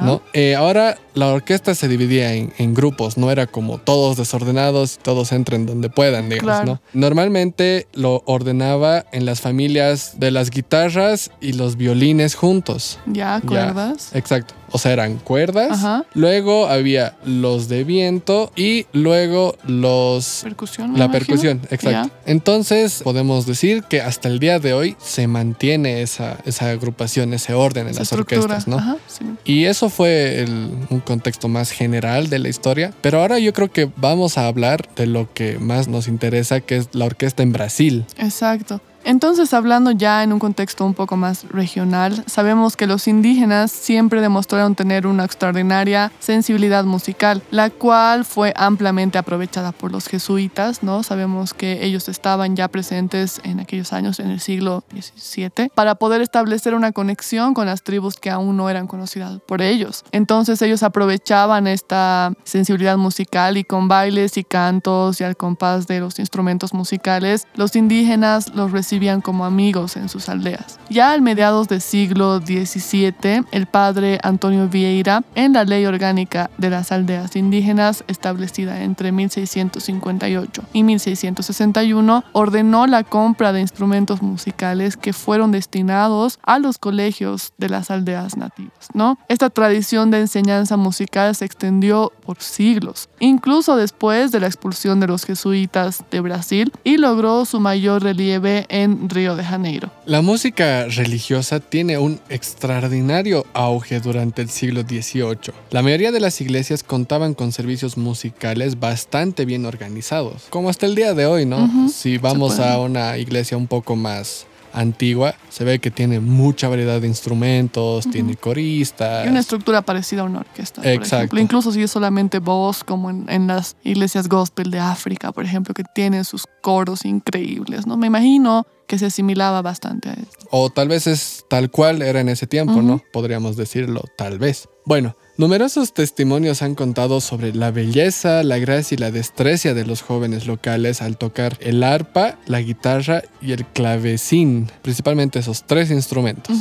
¿no? 0.02 0.22
Eh, 0.32 0.54
ahora 0.54 0.96
la 1.14 1.28
orquesta 1.28 1.74
se 1.74 1.88
dividía 1.88 2.32
en, 2.32 2.74
grupos, 2.74 3.18
no 3.18 3.30
era 3.30 3.46
como 3.46 3.78
todos 3.78 4.16
desordenados, 4.16 4.98
todos 5.02 5.32
entren 5.32 5.66
donde 5.66 5.90
puedan, 5.90 6.28
digamos, 6.28 6.64
¿no? 6.64 6.80
Normalmente 6.94 7.86
lo 7.92 8.22
ordenaba 8.24 9.04
en 9.12 9.26
las 9.26 9.40
familias 9.40 10.18
de 10.18 10.30
las 10.30 10.50
guitarras 10.50 10.98
y 11.40 11.52
los 11.52 11.76
violines 11.76 12.35
juntos. 12.35 12.99
Ya, 13.07 13.40
cuerdas. 13.40 14.11
exacto. 14.14 14.55
O 14.71 14.78
sea, 14.78 14.93
eran 14.93 15.17
cuerdas. 15.17 15.81
Luego 16.14 16.67
había 16.67 17.17
los 17.25 17.69
de 17.69 17.85
viento 17.85 18.52
y 18.55 18.87
luego 18.93 19.57
los... 19.67 20.40
Percusión. 20.43 20.99
La 20.99 21.11
percusión, 21.11 21.61
exacto. 21.71 22.14
Entonces 22.26 23.00
podemos 23.02 23.47
decir 23.47 23.85
que 23.85 24.02
hasta 24.02 24.28
el 24.28 24.38
día 24.38 24.59
de 24.59 24.75
hoy 24.75 24.97
se 24.99 25.26
mantiene 25.26 26.02
esa, 26.02 26.37
esa 26.45 26.71
agrupación, 26.71 27.33
ese 27.33 27.55
orden 27.55 27.88
en 27.88 27.95
las 27.95 28.12
orquestas, 28.12 28.69
¿no? 28.69 28.99
Y 29.45 29.64
eso 29.64 29.88
fue 29.88 30.45
un 30.90 31.00
contexto 31.00 31.49
más 31.49 31.71
general 31.71 32.28
de 32.28 32.38
la 32.38 32.49
historia. 32.49 32.93
Pero 33.00 33.21
ahora 33.21 33.38
yo 33.38 33.52
creo 33.52 33.71
que 33.71 33.90
vamos 33.97 34.37
a 34.37 34.47
hablar 34.47 34.88
de 34.97 35.07
lo 35.07 35.33
que 35.33 35.59
más 35.59 35.88
nos 35.88 36.09
interesa, 36.09 36.61
que 36.61 36.76
es 36.76 36.88
la 36.93 37.07
orquesta 37.07 37.43
en 37.43 37.52
Brasil. 37.52 38.05
Exacto. 38.19 38.81
Entonces, 39.08 39.54
hablando 39.54 39.90
ya 39.90 40.22
en 40.22 40.34
un 40.34 40.38
contexto 40.38 40.84
un 40.84 40.92
poco 40.92 41.16
más 41.16 41.48
regional, 41.48 42.22
sabemos 42.26 42.76
que 42.76 42.86
los 42.86 43.08
indígenas 43.08 43.72
siempre 43.72 44.20
demostraron 44.20 44.74
tener 44.74 45.06
una 45.06 45.24
extraordinaria 45.24 46.12
sensibilidad 46.18 46.84
musical, 46.84 47.42
la 47.50 47.70
cual 47.70 48.26
fue 48.26 48.52
ampliamente 48.54 49.16
aprovechada 49.16 49.72
por 49.72 49.92
los 49.92 50.08
jesuitas, 50.08 50.82
¿no? 50.82 51.02
Sabemos 51.02 51.54
que 51.54 51.86
ellos 51.86 52.06
estaban 52.10 52.54
ya 52.54 52.68
presentes 52.68 53.40
en 53.44 53.60
aquellos 53.60 53.94
años, 53.94 54.20
en 54.20 54.28
el 54.28 54.40
siglo 54.40 54.84
XVII, 54.92 55.70
para 55.74 55.94
poder 55.94 56.20
establecer 56.20 56.74
una 56.74 56.92
conexión 56.92 57.54
con 57.54 57.64
las 57.64 57.82
tribus 57.82 58.18
que 58.18 58.28
aún 58.28 58.58
no 58.58 58.68
eran 58.68 58.86
conocidas 58.86 59.40
por 59.46 59.62
ellos. 59.62 60.04
Entonces, 60.12 60.60
ellos 60.60 60.82
aprovechaban 60.82 61.66
esta 61.66 62.34
sensibilidad 62.44 62.98
musical 62.98 63.56
y 63.56 63.64
con 63.64 63.88
bailes 63.88 64.36
y 64.36 64.44
cantos 64.44 65.18
y 65.22 65.24
al 65.24 65.38
compás 65.38 65.86
de 65.86 66.00
los 66.00 66.18
instrumentos 66.18 66.74
musicales, 66.74 67.46
los 67.54 67.74
indígenas 67.74 68.54
los 68.54 68.70
recibían 68.70 68.98
vivían 68.99 69.21
como 69.21 69.45
amigos 69.45 69.97
en 69.97 70.09
sus 70.09 70.28
aldeas. 70.28 70.81
Ya 70.90 71.12
al 71.12 71.23
mediados 71.23 71.69
del 71.69 71.81
siglo 71.81 72.40
XVII, 72.40 73.45
el 73.52 73.67
padre 73.67 74.19
Antonio 74.25 74.69
Vieira, 74.69 75.23
en 75.37 75.52
la 75.52 75.62
ley 75.62 75.87
orgánica 75.87 76.50
de 76.59 76.71
las 76.71 76.90
aldeas 76.90 77.37
indígenas 77.37 78.02
establecida 78.09 78.83
entre 78.83 79.12
1658 79.12 80.62
y 80.73 80.83
1661, 80.83 82.25
ordenó 82.33 82.88
la 82.88 83.05
compra 83.05 83.52
de 83.52 83.61
instrumentos 83.61 84.21
musicales 84.21 84.97
que 84.97 85.12
fueron 85.12 85.52
destinados 85.52 86.40
a 86.43 86.59
los 86.59 86.78
colegios 86.78 87.52
de 87.57 87.69
las 87.69 87.93
aldeas 87.93 88.37
nativas. 88.37 88.88
¿no? 88.95 89.17
Esta 89.28 89.49
tradición 89.49 90.11
de 90.11 90.21
enseñanza 90.21 90.76
musical 90.76 91.37
se 91.37 91.45
extendió 91.45 92.12
por 92.26 92.43
siglos, 92.43 93.09
incluso 93.21 93.76
después 93.76 94.33
de 94.33 94.40
la 94.40 94.49
expulsión 94.49 94.99
de 94.99 95.07
los 95.07 95.25
jesuitas 95.25 96.02
de 96.11 96.21
Brasil 96.21 96.73
y 96.83 96.97
logró 96.97 97.45
su 97.45 97.61
mayor 97.61 98.02
relieve 98.02 98.67
en 98.69 98.88
Río 99.09 99.37
de 99.37 99.45
Janeiro. 99.45 99.90
La 100.07 100.23
música 100.23 100.87
religiosa 100.87 101.61
tiene 101.61 101.99
un 101.99 102.21
extraordinario 102.28 103.47
auge 103.52 104.00
durante 104.00 104.42
el 104.42 104.50
siglo 104.50 104.83
XVIII. 104.83 105.52
La 105.71 105.83
mayoría 105.83 106.12
de 106.12 106.21
las 106.21 106.40
iglesias 106.40 106.83
contaban 106.83 107.35
con 107.35 107.52
servicios 107.52 107.97
musicales 107.97 108.80
bastante 108.80 109.45
bien 109.45 109.66
organizados, 109.66 110.47
como 110.50 110.68
hasta 110.68 110.87
el 110.87 110.95
día 110.95 111.14
de 111.14 111.26
hoy, 111.26 111.47
¿no? 111.47 111.88
Si 111.88 112.18
vamos 112.18 112.59
a 112.59 112.78
una 112.78 113.18
iglesia 113.18 113.57
un 113.57 113.66
poco 113.66 113.97
más 113.97 114.47
antigua, 114.73 115.35
se 115.49 115.64
ve 115.64 115.78
que 115.78 115.90
tiene 115.90 116.21
mucha 116.21 116.68
variedad 116.68 117.00
de 117.00 117.09
instrumentos, 117.09 118.09
tiene 118.11 118.37
coristas. 118.37 119.26
Y 119.26 119.28
una 119.28 119.40
estructura 119.40 119.83
parecida 119.83 120.23
a 120.23 120.25
una 120.25 120.40
orquesta. 120.40 120.80
Exacto. 120.83 121.09
Por 121.09 121.16
ejemplo. 121.16 121.40
Incluso 121.40 121.73
si 121.73 121.83
es 121.83 121.90
solamente 121.90 122.38
voz, 122.38 122.85
como 122.85 123.11
en, 123.11 123.47
las 123.47 123.76
iglesias 123.83 124.28
gospel 124.28 124.71
de 124.71 124.78
África, 124.78 125.33
por 125.33 125.45
ejemplo, 125.45 125.75
que 125.75 125.85
tienen 125.85 126.25
sus 126.25 126.45
coros 126.61 127.04
increíbles, 127.04 127.87
¿no? 127.87 127.97
Me 127.97 128.07
imagino 128.07 128.66
que 128.88 128.99
se 128.99 129.07
asimilaba 129.07 129.62
bastante 129.62 130.09
a 130.09 130.14
esto. 130.14 130.49
O 130.50 130.71
tal 130.71 130.88
vez 130.88 131.07
es 131.07 131.45
tal 131.49 131.71
cual 131.71 132.02
era 132.02 132.21
en 132.21 132.28
ese 132.28 132.47
tiempo, 132.47 132.83
¿no? 132.83 133.00
Podríamos 133.12 133.57
decirlo, 133.57 134.02
tal 134.16 134.38
vez. 134.38 134.68
Bueno, 134.87 135.14
numerosos 135.37 135.92
testimonios 135.92 136.62
han 136.62 136.75
contado 136.75 137.21
sobre 137.21 137.54
la 137.54 137.71
belleza, 137.71 138.42
la 138.42 138.59
gracia 138.59 138.95
y 138.95 138.99
la 138.99 139.11
destreza 139.11 139.75
de 139.75 139.85
los 139.85 140.00
jóvenes 140.00 140.47
locales 140.47 141.02
al 141.02 141.18
tocar 141.18 141.59
el 141.61 141.85
arpa, 141.85 142.38
la 142.47 142.62
guitarra 142.62 143.23
y 143.42 143.52
el 143.52 143.66
clavecín, 143.66 144.71
principalmente 144.80 145.38
esos 145.38 145.64
tres 145.66 145.90
instrumentos. 145.90 146.57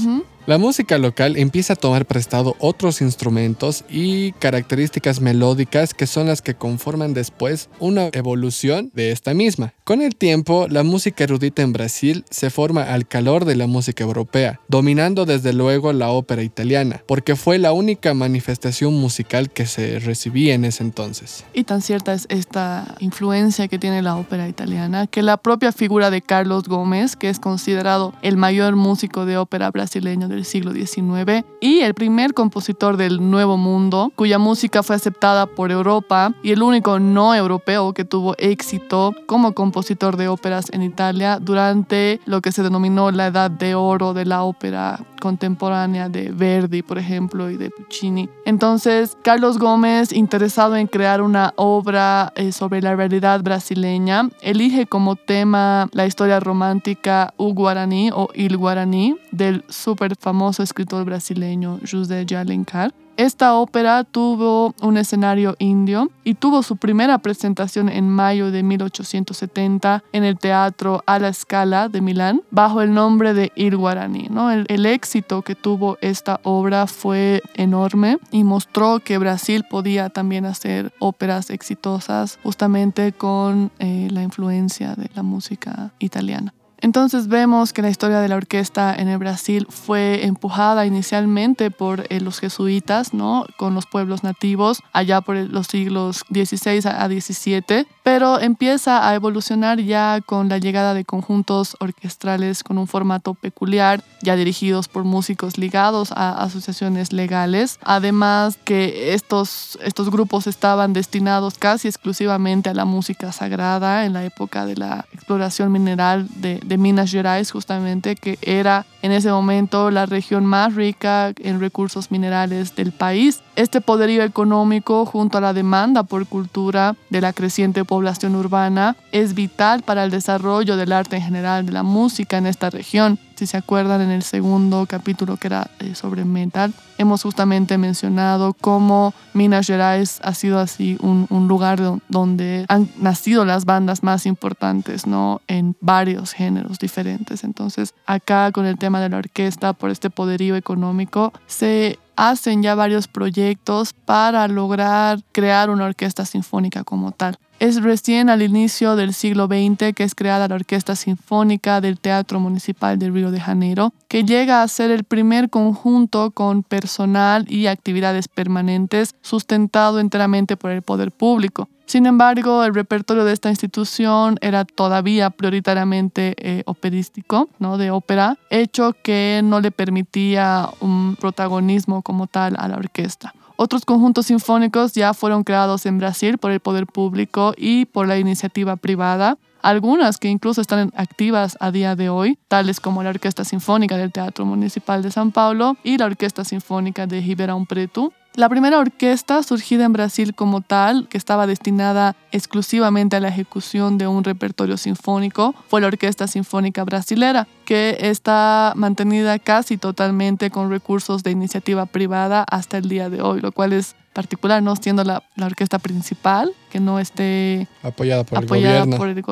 La 0.47 0.57
música 0.57 0.97
local 0.97 1.35
empieza 1.35 1.73
a 1.73 1.75
tomar 1.75 2.05
prestado 2.05 2.55
otros 2.59 3.01
instrumentos 3.01 3.83
y 3.89 4.31
características 4.31 5.19
melódicas 5.19 5.93
que 5.93 6.07
son 6.07 6.27
las 6.27 6.41
que 6.41 6.55
conforman 6.55 7.13
después 7.13 7.69
una 7.81 8.07
evolución 8.13 8.89
de 8.93 9.11
esta 9.11 9.33
misma. 9.33 9.73
Con 9.83 10.01
el 10.01 10.15
tiempo, 10.15 10.67
la 10.69 10.83
música 10.83 11.25
erudita 11.25 11.63
en 11.63 11.73
Brasil 11.73 12.23
se 12.29 12.49
forma 12.49 12.83
al 12.83 13.09
calor 13.09 13.43
de 13.43 13.57
la 13.57 13.67
música 13.67 14.05
europea, 14.05 14.61
dominando 14.69 15.25
desde 15.25 15.51
luego 15.51 15.91
la 15.91 16.11
ópera 16.11 16.43
italiana, 16.43 17.03
porque 17.07 17.35
fue 17.35 17.57
la 17.57 17.73
única 17.73 18.13
manifestación 18.13 18.93
musical 18.93 19.49
que 19.49 19.65
se 19.65 19.99
recibía 19.99 20.53
en 20.53 20.63
ese 20.63 20.81
entonces. 20.81 21.43
Y 21.53 21.65
tan 21.65 21.81
cierta 21.81 22.13
es 22.13 22.25
esta 22.29 22.95
influencia 22.99 23.67
que 23.67 23.79
tiene 23.79 24.01
la 24.01 24.15
ópera 24.15 24.47
italiana, 24.47 25.07
que 25.07 25.23
la 25.23 25.35
propia 25.35 25.73
figura 25.73 26.09
de 26.09 26.21
Carlos 26.21 26.69
Gómez, 26.69 27.17
que 27.17 27.27
es 27.27 27.37
considerado 27.37 28.13
el 28.21 28.37
mayor 28.37 28.77
músico 28.77 29.25
de 29.25 29.35
ópera 29.35 29.71
brasileño 29.71 30.36
del 30.37 30.45
siglo 30.45 30.71
XIX 30.71 31.43
y 31.59 31.79
el 31.79 31.95
primer 31.95 32.33
compositor 32.35 32.95
del 32.95 33.27
Nuevo 33.29 33.57
Mundo, 33.57 34.11
cuya 34.15 34.37
música 34.37 34.83
fue 34.83 34.95
aceptada 34.95 35.47
por 35.47 35.71
Europa 35.71 36.31
y 36.43 36.51
el 36.51 36.61
único 36.61 36.99
no 36.99 37.33
europeo 37.33 37.93
que 37.93 38.05
tuvo 38.05 38.35
éxito 38.37 39.15
como 39.25 39.53
compositor 39.53 40.15
de 40.15 40.27
óperas 40.27 40.67
en 40.71 40.83
Italia 40.83 41.39
durante 41.41 42.21
lo 42.25 42.41
que 42.41 42.51
se 42.51 42.61
denominó 42.61 43.09
la 43.09 43.27
Edad 43.27 43.49
de 43.49 43.73
Oro 43.73 44.13
de 44.13 44.25
la 44.25 44.43
ópera 44.43 44.99
contemporánea 45.17 46.09
de 46.09 46.31
Verdi, 46.31 46.81
por 46.81 46.97
ejemplo, 46.97 47.49
y 47.49 47.57
de 47.57 47.69
Puccini. 47.69 48.29
Entonces, 48.45 49.17
Carlos 49.23 49.57
Gómez, 49.57 50.11
interesado 50.11 50.75
en 50.75 50.87
crear 50.87 51.21
una 51.21 51.53
obra 51.55 52.31
eh, 52.35 52.51
sobre 52.51 52.81
la 52.81 52.95
realidad 52.95 53.41
brasileña, 53.41 54.29
elige 54.41 54.85
como 54.85 55.15
tema 55.15 55.89
la 55.91 56.05
historia 56.05 56.39
romántica 56.39 57.33
U 57.37 57.53
Guaraní 57.53 58.11
o 58.13 58.29
Il 58.33 58.57
Guaraní 58.57 59.17
del 59.31 59.63
súper 59.69 60.15
famoso 60.15 60.63
escritor 60.63 61.05
brasileño 61.05 61.79
José 61.89 62.25
de 62.25 62.37
Alencar. 62.37 62.93
Esta 63.17 63.55
ópera 63.55 64.03
tuvo 64.03 64.75
un 64.79 64.95
escenario 64.95 65.55
indio 65.57 66.11
y 66.23 66.35
tuvo 66.35 66.61
su 66.61 66.77
primera 66.77 67.17
presentación 67.17 67.89
en 67.89 68.07
mayo 68.07 68.51
de 68.51 68.61
1870 68.61 70.03
en 70.13 70.23
el 70.23 70.37
Teatro 70.37 71.01
a 71.07 71.17
la 71.17 71.33
Scala 71.33 71.89
de 71.89 72.01
Milán 72.01 72.43
bajo 72.51 72.83
el 72.83 72.93
nombre 72.93 73.33
de 73.33 73.51
Il 73.55 73.75
Guarani. 73.75 74.27
¿no? 74.29 74.51
El, 74.51 74.85
éxito 74.85 75.41
que 75.41 75.55
tuvo 75.55 75.97
esta 76.01 76.39
obra 76.43 76.85
fue 76.85 77.41
enorme 77.55 78.19
y 78.29 78.43
mostró 78.43 78.99
que 78.99 79.17
Brasil 79.17 79.65
podía 79.67 80.09
también 80.09 80.45
hacer 80.45 80.93
óperas 80.99 81.49
exitosas 81.49 82.37
justamente 82.43 83.13
con 83.13 83.71
eh, 83.79 84.09
la 84.11 84.21
influencia 84.21 84.93
de 84.93 85.09
la 85.15 85.23
música 85.23 85.91
italiana. 85.97 86.53
Entonces 86.79 87.27
vemos 87.27 87.73
que 87.73 87.81
la 87.81 87.89
historia 87.89 88.19
de 88.19 88.27
la 88.27 88.35
orquesta 88.35 88.95
en 88.95 89.07
el 89.07 89.17
Brasil 89.17 89.65
fue 89.69 90.25
empujada 90.25 90.85
inicialmente 90.85 91.71
por 91.71 92.05
eh, 92.09 92.19
los 92.19 92.39
jesuitas, 92.39 93.13
¿no? 93.13 93.45
Con 93.57 93.73
los 93.73 93.85
pueblos 93.85 94.23
nativos, 94.23 94.81
allá 94.93 95.21
por 95.21 95.35
los 95.35 95.67
siglos 95.67 96.23
XVI 96.31 96.87
a 96.87 97.07
XVII, 97.07 97.87
pero 98.03 98.39
empieza 98.39 99.07
a 99.07 99.15
evolucionar 99.15 99.79
ya 99.79 100.21
con 100.25 100.49
la 100.49 100.59
llegada 100.59 100.93
de 100.93 101.03
conjuntos 101.03 101.75
orquestrales 101.79 102.63
con 102.63 102.77
un 102.77 102.87
formato 102.87 103.33
peculiar, 103.33 104.03
ya 104.21 104.35
dirigidos 104.35 104.87
por 104.87 105.03
músicos 105.03 105.57
ligados 105.57 106.11
a 106.11 106.43
asociaciones 106.43 107.11
legales. 107.11 107.79
Además 107.83 108.57
que 108.63 109.13
estos, 109.13 109.79
estos 109.81 110.11
grupos 110.11 110.47
estaban 110.47 110.93
destinados 110.93 111.57
casi 111.57 111.87
exclusivamente 111.87 112.69
a 112.69 112.73
la 112.73 112.85
música 112.85 113.31
sagrada 113.31 114.05
en 114.05 114.13
la 114.13 114.23
época 114.23 114.65
de 114.65 114.75
la 114.75 115.05
exploración 115.11 115.71
mineral 115.71 116.27
de 116.35 116.59
de 116.67 116.77
Minas 116.77 117.11
Gerais, 117.11 117.51
justamente, 117.51 118.15
que 118.15 118.37
era 118.41 118.85
en 119.01 119.11
ese 119.11 119.31
momento 119.31 119.91
la 119.91 120.05
región 120.05 120.45
más 120.45 120.75
rica 120.75 121.33
en 121.39 121.59
recursos 121.59 122.11
minerales 122.11 122.75
del 122.75 122.91
país. 122.91 123.41
Este 123.55 123.81
poderío 123.81 124.23
económico, 124.23 125.05
junto 125.05 125.37
a 125.37 125.41
la 125.41 125.53
demanda 125.53 126.03
por 126.03 126.25
cultura 126.27 126.95
de 127.09 127.21
la 127.21 127.33
creciente 127.33 127.85
población 127.85 128.35
urbana, 128.35 128.95
es 129.11 129.33
vital 129.33 129.83
para 129.83 130.03
el 130.03 130.11
desarrollo 130.11 130.77
del 130.77 130.91
arte 130.91 131.17
en 131.17 131.23
general, 131.23 131.65
de 131.65 131.71
la 131.71 131.83
música 131.83 132.37
en 132.37 132.47
esta 132.47 132.69
región. 132.69 133.19
Si 133.37 133.45
se 133.45 133.55
acuerdan 133.55 134.01
en 134.01 134.09
el 134.09 134.23
segundo 134.23 134.87
capítulo 134.87 135.37
que 135.37 135.45
era 135.45 135.69
eh, 135.77 135.93
sobre 135.93 136.25
metal, 136.25 136.73
hemos 136.97 137.21
justamente 137.21 137.77
mencionado 137.77 138.55
cómo 138.59 139.13
Minas 139.35 139.67
Gerais 139.67 140.19
ha 140.23 140.33
sido 140.33 140.57
así 140.57 140.97
un, 141.01 141.27
un 141.29 141.47
lugar 141.47 141.79
donde 142.09 142.65
han 142.67 142.89
nacido 142.97 143.45
las 143.45 143.65
bandas 143.65 144.01
más 144.01 144.25
importantes, 144.25 145.05
¿no? 145.05 145.41
En 145.47 145.75
varios 145.81 146.33
géneros 146.33 146.79
diferentes. 146.79 147.43
Entonces, 147.43 147.93
acá 148.07 148.51
con 148.51 148.65
el 148.65 148.79
tema 148.79 148.99
de 149.01 149.09
la 149.09 149.17
orquesta, 149.17 149.73
por 149.73 149.91
este 149.91 150.09
poderío 150.09 150.55
económico, 150.55 151.31
se 151.45 151.99
hacen 152.15 152.63
ya 152.63 152.73
varios 152.73 153.07
proyectos 153.07 153.93
para 153.93 154.47
lograr 154.47 155.19
crear 155.31 155.69
una 155.69 155.85
orquesta 155.85 156.25
sinfónica 156.25 156.83
como 156.83 157.11
tal. 157.11 157.37
Es 157.59 157.81
recién 157.81 158.29
al 158.29 158.43
inicio 158.43 158.95
del 158.95 159.15
siglo 159.15 159.47
XX 159.47 159.95
que 159.95 160.03
es 160.03 160.13
creada 160.13 160.47
la 160.47 160.53
Orquesta 160.53 160.95
Sinfónica 160.95 161.81
del 161.81 161.99
Teatro 161.99 162.39
Municipal 162.39 162.99
de 162.99 163.09
Río 163.09 163.31
de 163.31 163.39
Janeiro, 163.39 163.93
que 164.07 164.23
llega 164.23 164.61
a 164.61 164.67
ser 164.67 164.91
el 164.91 165.03
primer 165.03 165.49
conjunto 165.49 166.29
con 166.29 166.61
personal 166.61 167.51
y 167.51 167.65
actividades 167.65 168.27
permanentes 168.27 169.15
sustentado 169.23 169.99
enteramente 169.99 170.55
por 170.55 170.69
el 170.69 170.83
poder 170.83 171.11
público. 171.11 171.67
Sin 171.87 172.05
embargo, 172.05 172.63
el 172.63 172.75
repertorio 172.75 173.25
de 173.25 173.33
esta 173.33 173.49
institución 173.49 174.37
era 174.41 174.63
todavía 174.63 175.31
prioritariamente 175.31 176.35
eh, 176.37 176.61
operístico, 176.67 177.49
¿no? 177.57 177.79
de 177.79 177.89
ópera, 177.89 178.37
hecho 178.51 178.93
que 179.01 179.41
no 179.43 179.61
le 179.61 179.71
permitía 179.71 180.69
un 180.79 181.15
protagonismo 181.15 182.03
como 182.03 182.27
tal 182.27 182.55
a 182.59 182.67
la 182.67 182.77
orquesta. 182.77 183.33
Otros 183.59 183.85
conjuntos 183.85 184.27
sinfónicos 184.27 184.93
ya 184.93 185.15
fueron 185.15 185.43
creados 185.43 185.87
en 185.87 185.97
Brasil 185.97 186.37
por 186.37 186.51
el 186.51 186.59
poder 186.59 186.85
público 186.85 187.55
y 187.57 187.85
por 187.85 188.07
la 188.07 188.19
iniciativa 188.19 188.75
privada, 188.75 189.39
algunas 189.63 190.19
que 190.19 190.27
incluso 190.27 190.61
están 190.61 190.93
activas 190.95 191.57
a 191.59 191.71
día 191.71 191.95
de 191.95 192.09
hoy, 192.09 192.37
tales 192.47 192.79
como 192.79 193.01
la 193.01 193.09
Orquesta 193.09 193.43
Sinfónica 193.43 193.97
del 193.97 194.11
Teatro 194.11 194.45
Municipal 194.45 195.01
de 195.01 195.09
San 195.09 195.31
Paulo 195.31 195.75
y 195.83 195.97
la 195.97 196.05
Orquesta 196.05 196.43
Sinfónica 196.43 197.07
de 197.07 197.19
Ribeirão 197.19 197.65
Preto, 197.65 198.13
la 198.37 198.49
primera 198.49 198.77
orquesta 198.77 199.41
surgida 199.41 199.83
en 199.83 199.93
Brasil 199.93 200.35
como 200.35 200.61
tal, 200.61 201.07
que 201.09 201.17
estaba 201.17 201.47
destinada 201.47 202.15
exclusivamente 202.31 203.15
a 203.15 203.19
la 203.19 203.29
ejecución 203.29 203.97
de 203.97 204.05
un 204.05 204.23
repertorio 204.23 204.77
sinfónico, 204.77 205.55
fue 205.67 205.81
la 205.81 205.87
Orquesta 205.87 206.27
Sinfónica 206.27 206.83
Brasilera, 206.83 207.47
que 207.65 207.97
está 207.99 208.73
mantenida 208.75 209.39
casi 209.39 209.77
totalmente 209.77 210.51
con 210.51 210.69
recursos 210.69 211.23
de 211.23 211.31
iniciativa 211.31 211.87
privada 211.87 212.45
hasta 212.47 212.77
el 212.77 212.87
día 212.87 213.09
de 213.09 213.23
hoy, 213.23 213.41
lo 213.41 213.51
cual 213.51 213.73
es 213.73 213.95
particular, 214.17 214.63
no 214.63 214.75
siendo 214.75 215.03
la, 215.03 215.21
la 215.35 215.45
orquesta 215.45 215.77
principal, 215.77 216.51
que 216.71 216.79
no 216.79 216.97
esté 216.97 217.67
apoyada 217.83 218.23
por 218.23 218.39
el 218.39 218.47
gobierno. 218.47 218.97
Por 218.97 219.09
el 219.09 219.23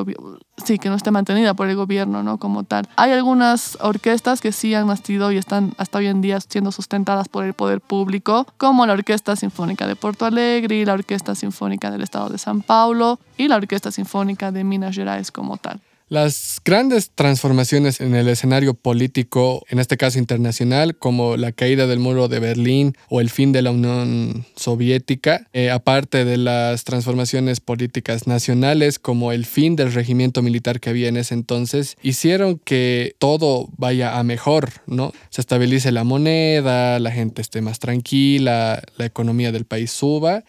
sí, 0.64 0.78
que 0.78 0.90
no 0.90 0.96
esté 0.96 1.10
mantenida 1.10 1.56
por 1.56 1.68
el 1.68 1.76
gobierno, 1.76 2.22
¿no? 2.22 2.38
Como 2.38 2.66
tal. 2.66 2.88
Hay 2.96 3.12
algunas 3.12 3.80
orquestas 3.82 4.42
que 4.42 4.52
sí 4.52 4.76
han 4.76 4.86
nacido 4.86 5.32
y 5.32 5.38
están 5.38 5.74
hasta 5.80 5.98
hoy 5.98 6.06
en 6.06 6.22
día 6.22 6.40
siendo 6.40 6.72
sustentadas 6.72 7.30
por 7.30 7.46
el 7.46 7.54
poder 7.54 7.82
público, 7.82 8.46
como 8.58 8.86
la 8.86 8.94
Orquesta 8.94 9.36
Sinfónica 9.36 9.88
de 9.88 9.96
Porto 9.96 10.24
Alegre, 10.24 10.86
la 10.86 10.94
Orquesta 10.94 11.34
Sinfónica 11.34 11.90
del 11.90 12.04
Estado 12.04 12.30
de 12.30 12.38
San 12.38 12.62
Paulo 12.62 13.20
y 13.38 13.48
la 13.48 13.56
Orquesta 13.56 13.90
Sinfónica 13.90 14.52
de 14.52 14.64
Minas 14.64 14.96
Gerais 14.96 15.32
como 15.32 15.58
tal. 15.58 15.82
Las 16.08 16.62
grandes 16.64 17.10
transformaciones 17.10 18.00
en 18.00 18.14
el 18.14 18.28
escenario 18.28 18.76
político, 18.76 19.66
en 19.70 19.80
este 19.80 19.98
caso 19.98 20.20
internacional, 20.20 20.96
como 20.96 21.36
la 21.36 21.52
caída 21.52 21.88
del 21.88 21.98
muro 21.98 22.28
de 22.28 22.38
Berlín 22.38 22.96
o 23.10 23.22
el 23.22 23.32
fin 23.32 23.52
de 23.52 23.64
la 23.64 23.72
Unión 23.72 24.46
Soviética, 24.56 25.48
eh, 25.52 25.72
aparte 25.72 26.24
de 26.24 26.38
las 26.38 26.84
transformaciones 26.84 27.60
políticas 27.60 28.28
nacionales, 28.28 29.00
como 29.00 29.32
el 29.32 29.48
fin 29.48 29.76
del 29.76 29.94
regimiento 29.94 30.44
militar 30.44 30.80
que 30.80 30.92
había 30.92 31.08
en 31.08 31.18
ese 31.18 31.34
entonces, 31.34 31.98
hicieron 32.04 32.60
que 32.60 33.16
todo 33.18 33.70
vaya 33.76 34.20
a 34.20 34.24
mejor, 34.24 34.74
¿no? 34.86 35.12
Se 35.32 35.42
estabilice 35.42 35.92
la 35.92 36.04
moneda, 36.04 37.00
la 37.00 37.10
gente 37.10 37.42
esté 37.42 37.62
más 37.62 37.80
tranquila, 37.80 38.84
la 38.98 39.06
economía 39.06 39.52
del 39.52 39.66
país 39.66 39.90
suba. 39.90 40.44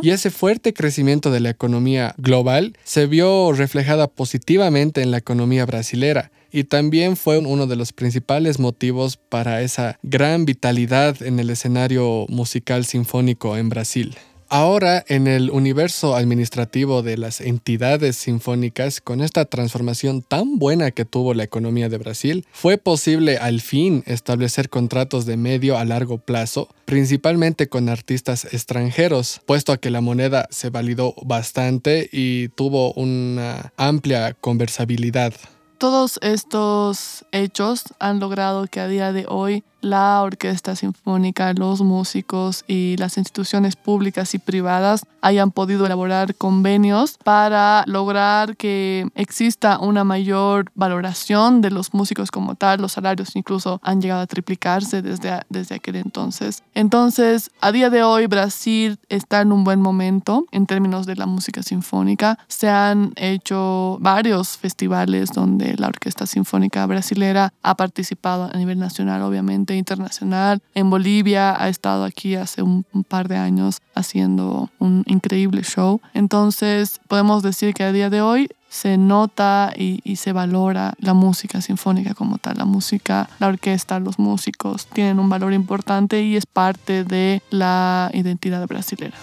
Y 0.00 0.08
ese 0.08 0.30
fuerte 0.30 0.72
crecimiento 0.72 1.30
de 1.30 1.40
la 1.40 1.50
economía 1.50 2.14
global 2.16 2.78
se 2.82 3.06
vio 3.06 3.52
reflejada 3.52 4.06
positivamente 4.06 5.01
en 5.02 5.10
la 5.10 5.18
economía 5.18 5.66
brasilera 5.66 6.32
y 6.50 6.64
también 6.64 7.16
fue 7.16 7.38
uno 7.38 7.66
de 7.66 7.76
los 7.76 7.92
principales 7.92 8.58
motivos 8.58 9.16
para 9.16 9.62
esa 9.62 9.98
gran 10.02 10.44
vitalidad 10.44 11.22
en 11.22 11.40
el 11.40 11.50
escenario 11.50 12.26
musical 12.28 12.84
sinfónico 12.84 13.56
en 13.56 13.70
Brasil. 13.70 14.14
Ahora, 14.54 15.02
en 15.08 15.28
el 15.28 15.50
universo 15.50 16.14
administrativo 16.14 17.00
de 17.00 17.16
las 17.16 17.40
entidades 17.40 18.16
sinfónicas, 18.16 19.00
con 19.00 19.22
esta 19.22 19.46
transformación 19.46 20.20
tan 20.20 20.58
buena 20.58 20.90
que 20.90 21.06
tuvo 21.06 21.32
la 21.32 21.42
economía 21.42 21.88
de 21.88 21.96
Brasil, 21.96 22.44
fue 22.52 22.76
posible 22.76 23.38
al 23.38 23.62
fin 23.62 24.04
establecer 24.06 24.68
contratos 24.68 25.24
de 25.24 25.38
medio 25.38 25.78
a 25.78 25.86
largo 25.86 26.18
plazo, 26.18 26.68
principalmente 26.84 27.70
con 27.70 27.88
artistas 27.88 28.44
extranjeros, 28.52 29.40
puesto 29.46 29.72
a 29.72 29.78
que 29.78 29.88
la 29.88 30.02
moneda 30.02 30.48
se 30.50 30.68
validó 30.68 31.14
bastante 31.22 32.10
y 32.12 32.48
tuvo 32.48 32.92
una 32.92 33.72
amplia 33.78 34.36
conversabilidad. 34.38 35.32
Todos 35.78 36.18
estos 36.20 37.24
hechos 37.32 37.84
han 37.98 38.20
logrado 38.20 38.66
que 38.66 38.80
a 38.80 38.86
día 38.86 39.14
de 39.14 39.24
hoy 39.26 39.64
la 39.82 40.22
orquesta 40.22 40.74
sinfónica, 40.74 41.52
los 41.52 41.82
músicos 41.82 42.64
y 42.66 42.96
las 42.96 43.18
instituciones 43.18 43.76
públicas 43.76 44.32
y 44.34 44.38
privadas 44.38 45.04
hayan 45.20 45.50
podido 45.50 45.84
elaborar 45.86 46.34
convenios 46.34 47.18
para 47.22 47.84
lograr 47.86 48.56
que 48.56 49.06
exista 49.14 49.78
una 49.78 50.04
mayor 50.04 50.70
valoración 50.74 51.60
de 51.60 51.70
los 51.70 51.92
músicos 51.94 52.30
como 52.30 52.54
tal. 52.54 52.80
Los 52.80 52.92
salarios 52.92 53.36
incluso 53.36 53.80
han 53.82 54.00
llegado 54.00 54.22
a 54.22 54.26
triplicarse 54.26 55.02
desde, 55.02 55.40
desde 55.48 55.76
aquel 55.76 55.96
entonces. 55.96 56.62
Entonces, 56.74 57.50
a 57.60 57.72
día 57.72 57.90
de 57.90 58.02
hoy 58.02 58.26
Brasil 58.26 58.98
está 59.08 59.40
en 59.40 59.52
un 59.52 59.64
buen 59.64 59.80
momento 59.80 60.46
en 60.52 60.66
términos 60.66 61.06
de 61.06 61.16
la 61.16 61.26
música 61.26 61.62
sinfónica. 61.62 62.38
Se 62.48 62.68
han 62.68 63.12
hecho 63.16 63.98
varios 64.00 64.56
festivales 64.56 65.30
donde 65.30 65.76
la 65.76 65.88
Orquesta 65.88 66.26
Sinfónica 66.26 66.86
Brasilera 66.86 67.52
ha 67.62 67.76
participado 67.76 68.50
a 68.52 68.56
nivel 68.56 68.78
nacional, 68.78 69.22
obviamente 69.22 69.71
internacional. 69.76 70.60
En 70.74 70.90
Bolivia 70.90 71.60
ha 71.60 71.68
estado 71.68 72.04
aquí 72.04 72.34
hace 72.34 72.62
un, 72.62 72.84
par 73.08 73.28
de 73.28 73.36
años 73.36 73.80
haciendo 73.94 74.70
un 74.78 75.04
increíble 75.06 75.62
show. 75.62 76.00
Entonces 76.14 77.00
podemos 77.08 77.42
decir 77.42 77.74
que 77.74 77.84
a 77.84 77.92
día 77.92 78.10
de 78.10 78.22
hoy 78.22 78.48
se 78.68 78.96
nota 78.96 79.72
y, 79.76 80.00
y, 80.02 80.16
se 80.16 80.32
valora 80.32 80.94
la 80.98 81.12
música 81.12 81.60
sinfónica 81.60 82.14
como 82.14 82.38
tal. 82.38 82.56
La 82.56 82.64
música, 82.64 83.28
la 83.38 83.48
orquesta, 83.48 84.00
los 84.00 84.18
músicos 84.18 84.86
tienen 84.86 85.18
un 85.18 85.28
valor 85.28 85.52
importante 85.52 86.22
y 86.22 86.36
es 86.36 86.46
parte 86.46 87.04
de 87.04 87.42
la 87.50 88.10
identidad 88.14 88.66
brasilera. 88.66 89.16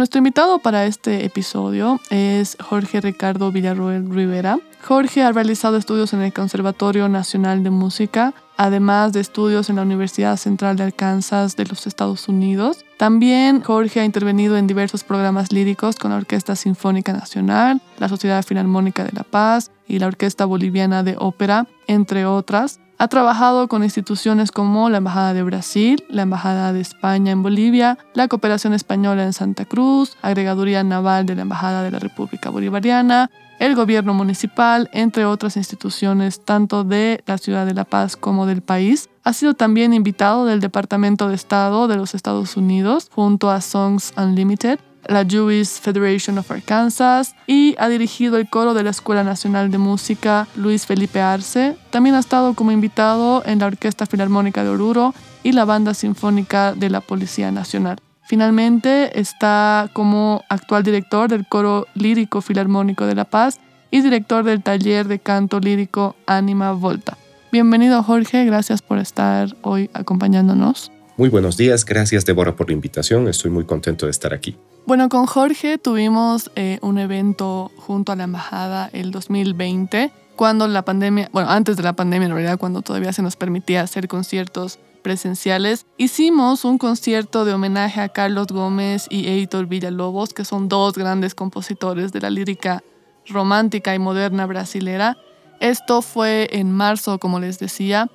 Nuestro 0.00 0.16
invitado 0.16 0.60
para 0.60 0.86
este 0.86 1.26
episodio 1.26 2.00
es 2.08 2.56
Jorge 2.58 3.02
Ricardo 3.02 3.52
Villarroel 3.52 4.08
Rivera. 4.08 4.58
Jorge 4.82 5.22
ha 5.22 5.30
realizado 5.30 5.76
estudios 5.76 6.14
en 6.14 6.22
el 6.22 6.32
Conservatorio 6.32 7.10
Nacional 7.10 7.62
de 7.62 7.68
Música, 7.68 8.32
además 8.56 9.12
de 9.12 9.20
estudios 9.20 9.68
en 9.68 9.76
la 9.76 9.82
Universidad 9.82 10.38
Central 10.38 10.76
de 10.76 10.84
Arkansas 10.84 11.54
de 11.54 11.66
los 11.66 11.86
Estados 11.86 12.28
Unidos. 12.28 12.82
También 12.96 13.60
Jorge 13.60 14.00
ha 14.00 14.06
intervenido 14.06 14.56
en 14.56 14.66
diversos 14.66 15.04
programas 15.04 15.52
líricos 15.52 15.96
con 15.96 16.12
la 16.12 16.16
Orquesta 16.16 16.56
Sinfónica 16.56 17.12
Nacional, 17.12 17.82
la 17.98 18.08
Sociedad 18.08 18.42
Filarmónica 18.42 19.04
de 19.04 19.12
La 19.12 19.24
Paz 19.24 19.70
y 19.86 19.98
la 19.98 20.06
Orquesta 20.06 20.46
Boliviana 20.46 21.02
de 21.02 21.16
Ópera, 21.18 21.66
entre 21.86 22.24
otras. 22.24 22.80
Ha 23.00 23.08
trabajado 23.08 23.66
con 23.66 23.82
instituciones 23.82 24.52
como 24.52 24.90
la 24.90 24.98
Embajada 24.98 25.32
de 25.32 25.42
Brasil, 25.42 26.04
la 26.10 26.20
Embajada 26.20 26.74
de 26.74 26.82
España 26.82 27.32
en 27.32 27.42
Bolivia, 27.42 27.96
la 28.12 28.28
Cooperación 28.28 28.74
Española 28.74 29.24
en 29.24 29.32
Santa 29.32 29.64
Cruz, 29.64 30.18
Agregaduría 30.20 30.84
Naval 30.84 31.24
de 31.24 31.34
la 31.34 31.40
Embajada 31.40 31.82
de 31.82 31.90
la 31.90 31.98
República 31.98 32.50
Bolivariana, 32.50 33.30
el 33.58 33.74
gobierno 33.74 34.12
municipal, 34.12 34.90
entre 34.92 35.24
otras 35.24 35.56
instituciones 35.56 36.44
tanto 36.44 36.84
de 36.84 37.22
la 37.24 37.38
ciudad 37.38 37.64
de 37.64 37.72
La 37.72 37.86
Paz 37.86 38.18
como 38.18 38.44
del 38.44 38.60
país. 38.60 39.08
Ha 39.24 39.32
sido 39.32 39.54
también 39.54 39.94
invitado 39.94 40.44
del 40.44 40.60
Departamento 40.60 41.30
de 41.30 41.36
Estado 41.36 41.88
de 41.88 41.96
los 41.96 42.14
Estados 42.14 42.58
Unidos 42.58 43.08
junto 43.14 43.50
a 43.50 43.62
Songs 43.62 44.12
Unlimited 44.18 44.78
la 45.10 45.24
Jewish 45.24 45.80
Federation 45.80 46.38
of 46.38 46.50
Arkansas 46.50 47.34
y 47.46 47.74
ha 47.78 47.88
dirigido 47.88 48.36
el 48.36 48.48
coro 48.48 48.74
de 48.74 48.84
la 48.84 48.90
Escuela 48.90 49.24
Nacional 49.24 49.70
de 49.70 49.78
Música 49.78 50.46
Luis 50.54 50.86
Felipe 50.86 51.20
Arce. 51.20 51.76
También 51.90 52.14
ha 52.14 52.20
estado 52.20 52.54
como 52.54 52.70
invitado 52.70 53.42
en 53.44 53.58
la 53.58 53.66
Orquesta 53.66 54.06
Filarmónica 54.06 54.62
de 54.62 54.70
Oruro 54.70 55.12
y 55.42 55.52
la 55.52 55.64
Banda 55.64 55.94
Sinfónica 55.94 56.74
de 56.74 56.90
la 56.90 57.00
Policía 57.00 57.50
Nacional. 57.50 57.98
Finalmente 58.22 59.18
está 59.18 59.90
como 59.92 60.44
actual 60.48 60.84
director 60.84 61.28
del 61.28 61.46
Coro 61.48 61.88
Lírico 61.94 62.40
Filarmónico 62.40 63.04
de 63.04 63.16
La 63.16 63.24
Paz 63.24 63.58
y 63.90 64.02
director 64.02 64.44
del 64.44 64.62
taller 64.62 65.08
de 65.08 65.18
canto 65.18 65.58
lírico 65.58 66.14
Anima 66.26 66.70
Volta. 66.70 67.18
Bienvenido 67.50 68.00
Jorge, 68.04 68.44
gracias 68.44 68.80
por 68.80 68.98
estar 68.98 69.56
hoy 69.62 69.90
acompañándonos. 69.92 70.92
Muy 71.16 71.28
buenos 71.28 71.56
días, 71.56 71.84
gracias 71.84 72.24
Débora 72.24 72.54
por 72.54 72.68
la 72.68 72.74
invitación, 72.74 73.26
estoy 73.26 73.50
muy 73.50 73.64
contento 73.64 74.06
de 74.06 74.12
estar 74.12 74.32
aquí. 74.32 74.56
Bueno, 74.90 75.08
con 75.08 75.26
Jorge 75.26 75.78
tuvimos 75.78 76.50
eh, 76.56 76.80
un 76.82 76.98
evento 76.98 77.70
junto 77.76 78.10
a 78.10 78.16
la 78.16 78.24
embajada 78.24 78.90
el 78.92 79.12
2020, 79.12 80.10
cuando 80.34 80.66
la 80.66 80.84
pandemia, 80.84 81.30
bueno, 81.32 81.48
antes 81.48 81.76
de 81.76 81.84
la 81.84 81.92
pandemia 81.92 82.26
en 82.26 82.32
realidad, 82.32 82.58
cuando 82.58 82.82
todavía 82.82 83.12
se 83.12 83.22
nos 83.22 83.36
permitía 83.36 83.82
hacer 83.82 84.08
conciertos 84.08 84.80
presenciales. 85.02 85.86
Hicimos 85.96 86.64
un 86.64 86.76
concierto 86.76 87.44
de 87.44 87.54
homenaje 87.54 88.00
a 88.00 88.08
Carlos 88.08 88.48
Gómez 88.48 89.06
y 89.10 89.28
Heitor 89.28 89.66
Villalobos, 89.66 90.34
que 90.34 90.44
son 90.44 90.68
dos 90.68 90.94
grandes 90.94 91.36
compositores 91.36 92.10
de 92.10 92.22
la 92.22 92.30
lírica 92.30 92.82
romántica 93.28 93.94
y 93.94 94.00
moderna 94.00 94.44
brasilera. 94.44 95.16
Esto 95.60 96.02
fue 96.02 96.48
en 96.50 96.72
marzo, 96.72 97.20
como 97.20 97.38
les 97.38 97.60
decía. 97.60 98.10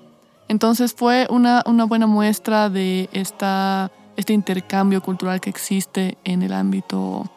Entonces 0.50 0.94
fue 0.94 1.26
una, 1.30 1.64
una 1.68 1.86
buena 1.86 2.06
muestra 2.06 2.70
de 2.70 3.08
esta 3.14 3.92
este 4.18 4.34
intercambio 4.34 5.02
cultural 5.02 5.42
que 5.42 5.50
existe 5.50 6.18
en 6.24 6.42
el 6.42 6.54
ámbito 6.54 7.30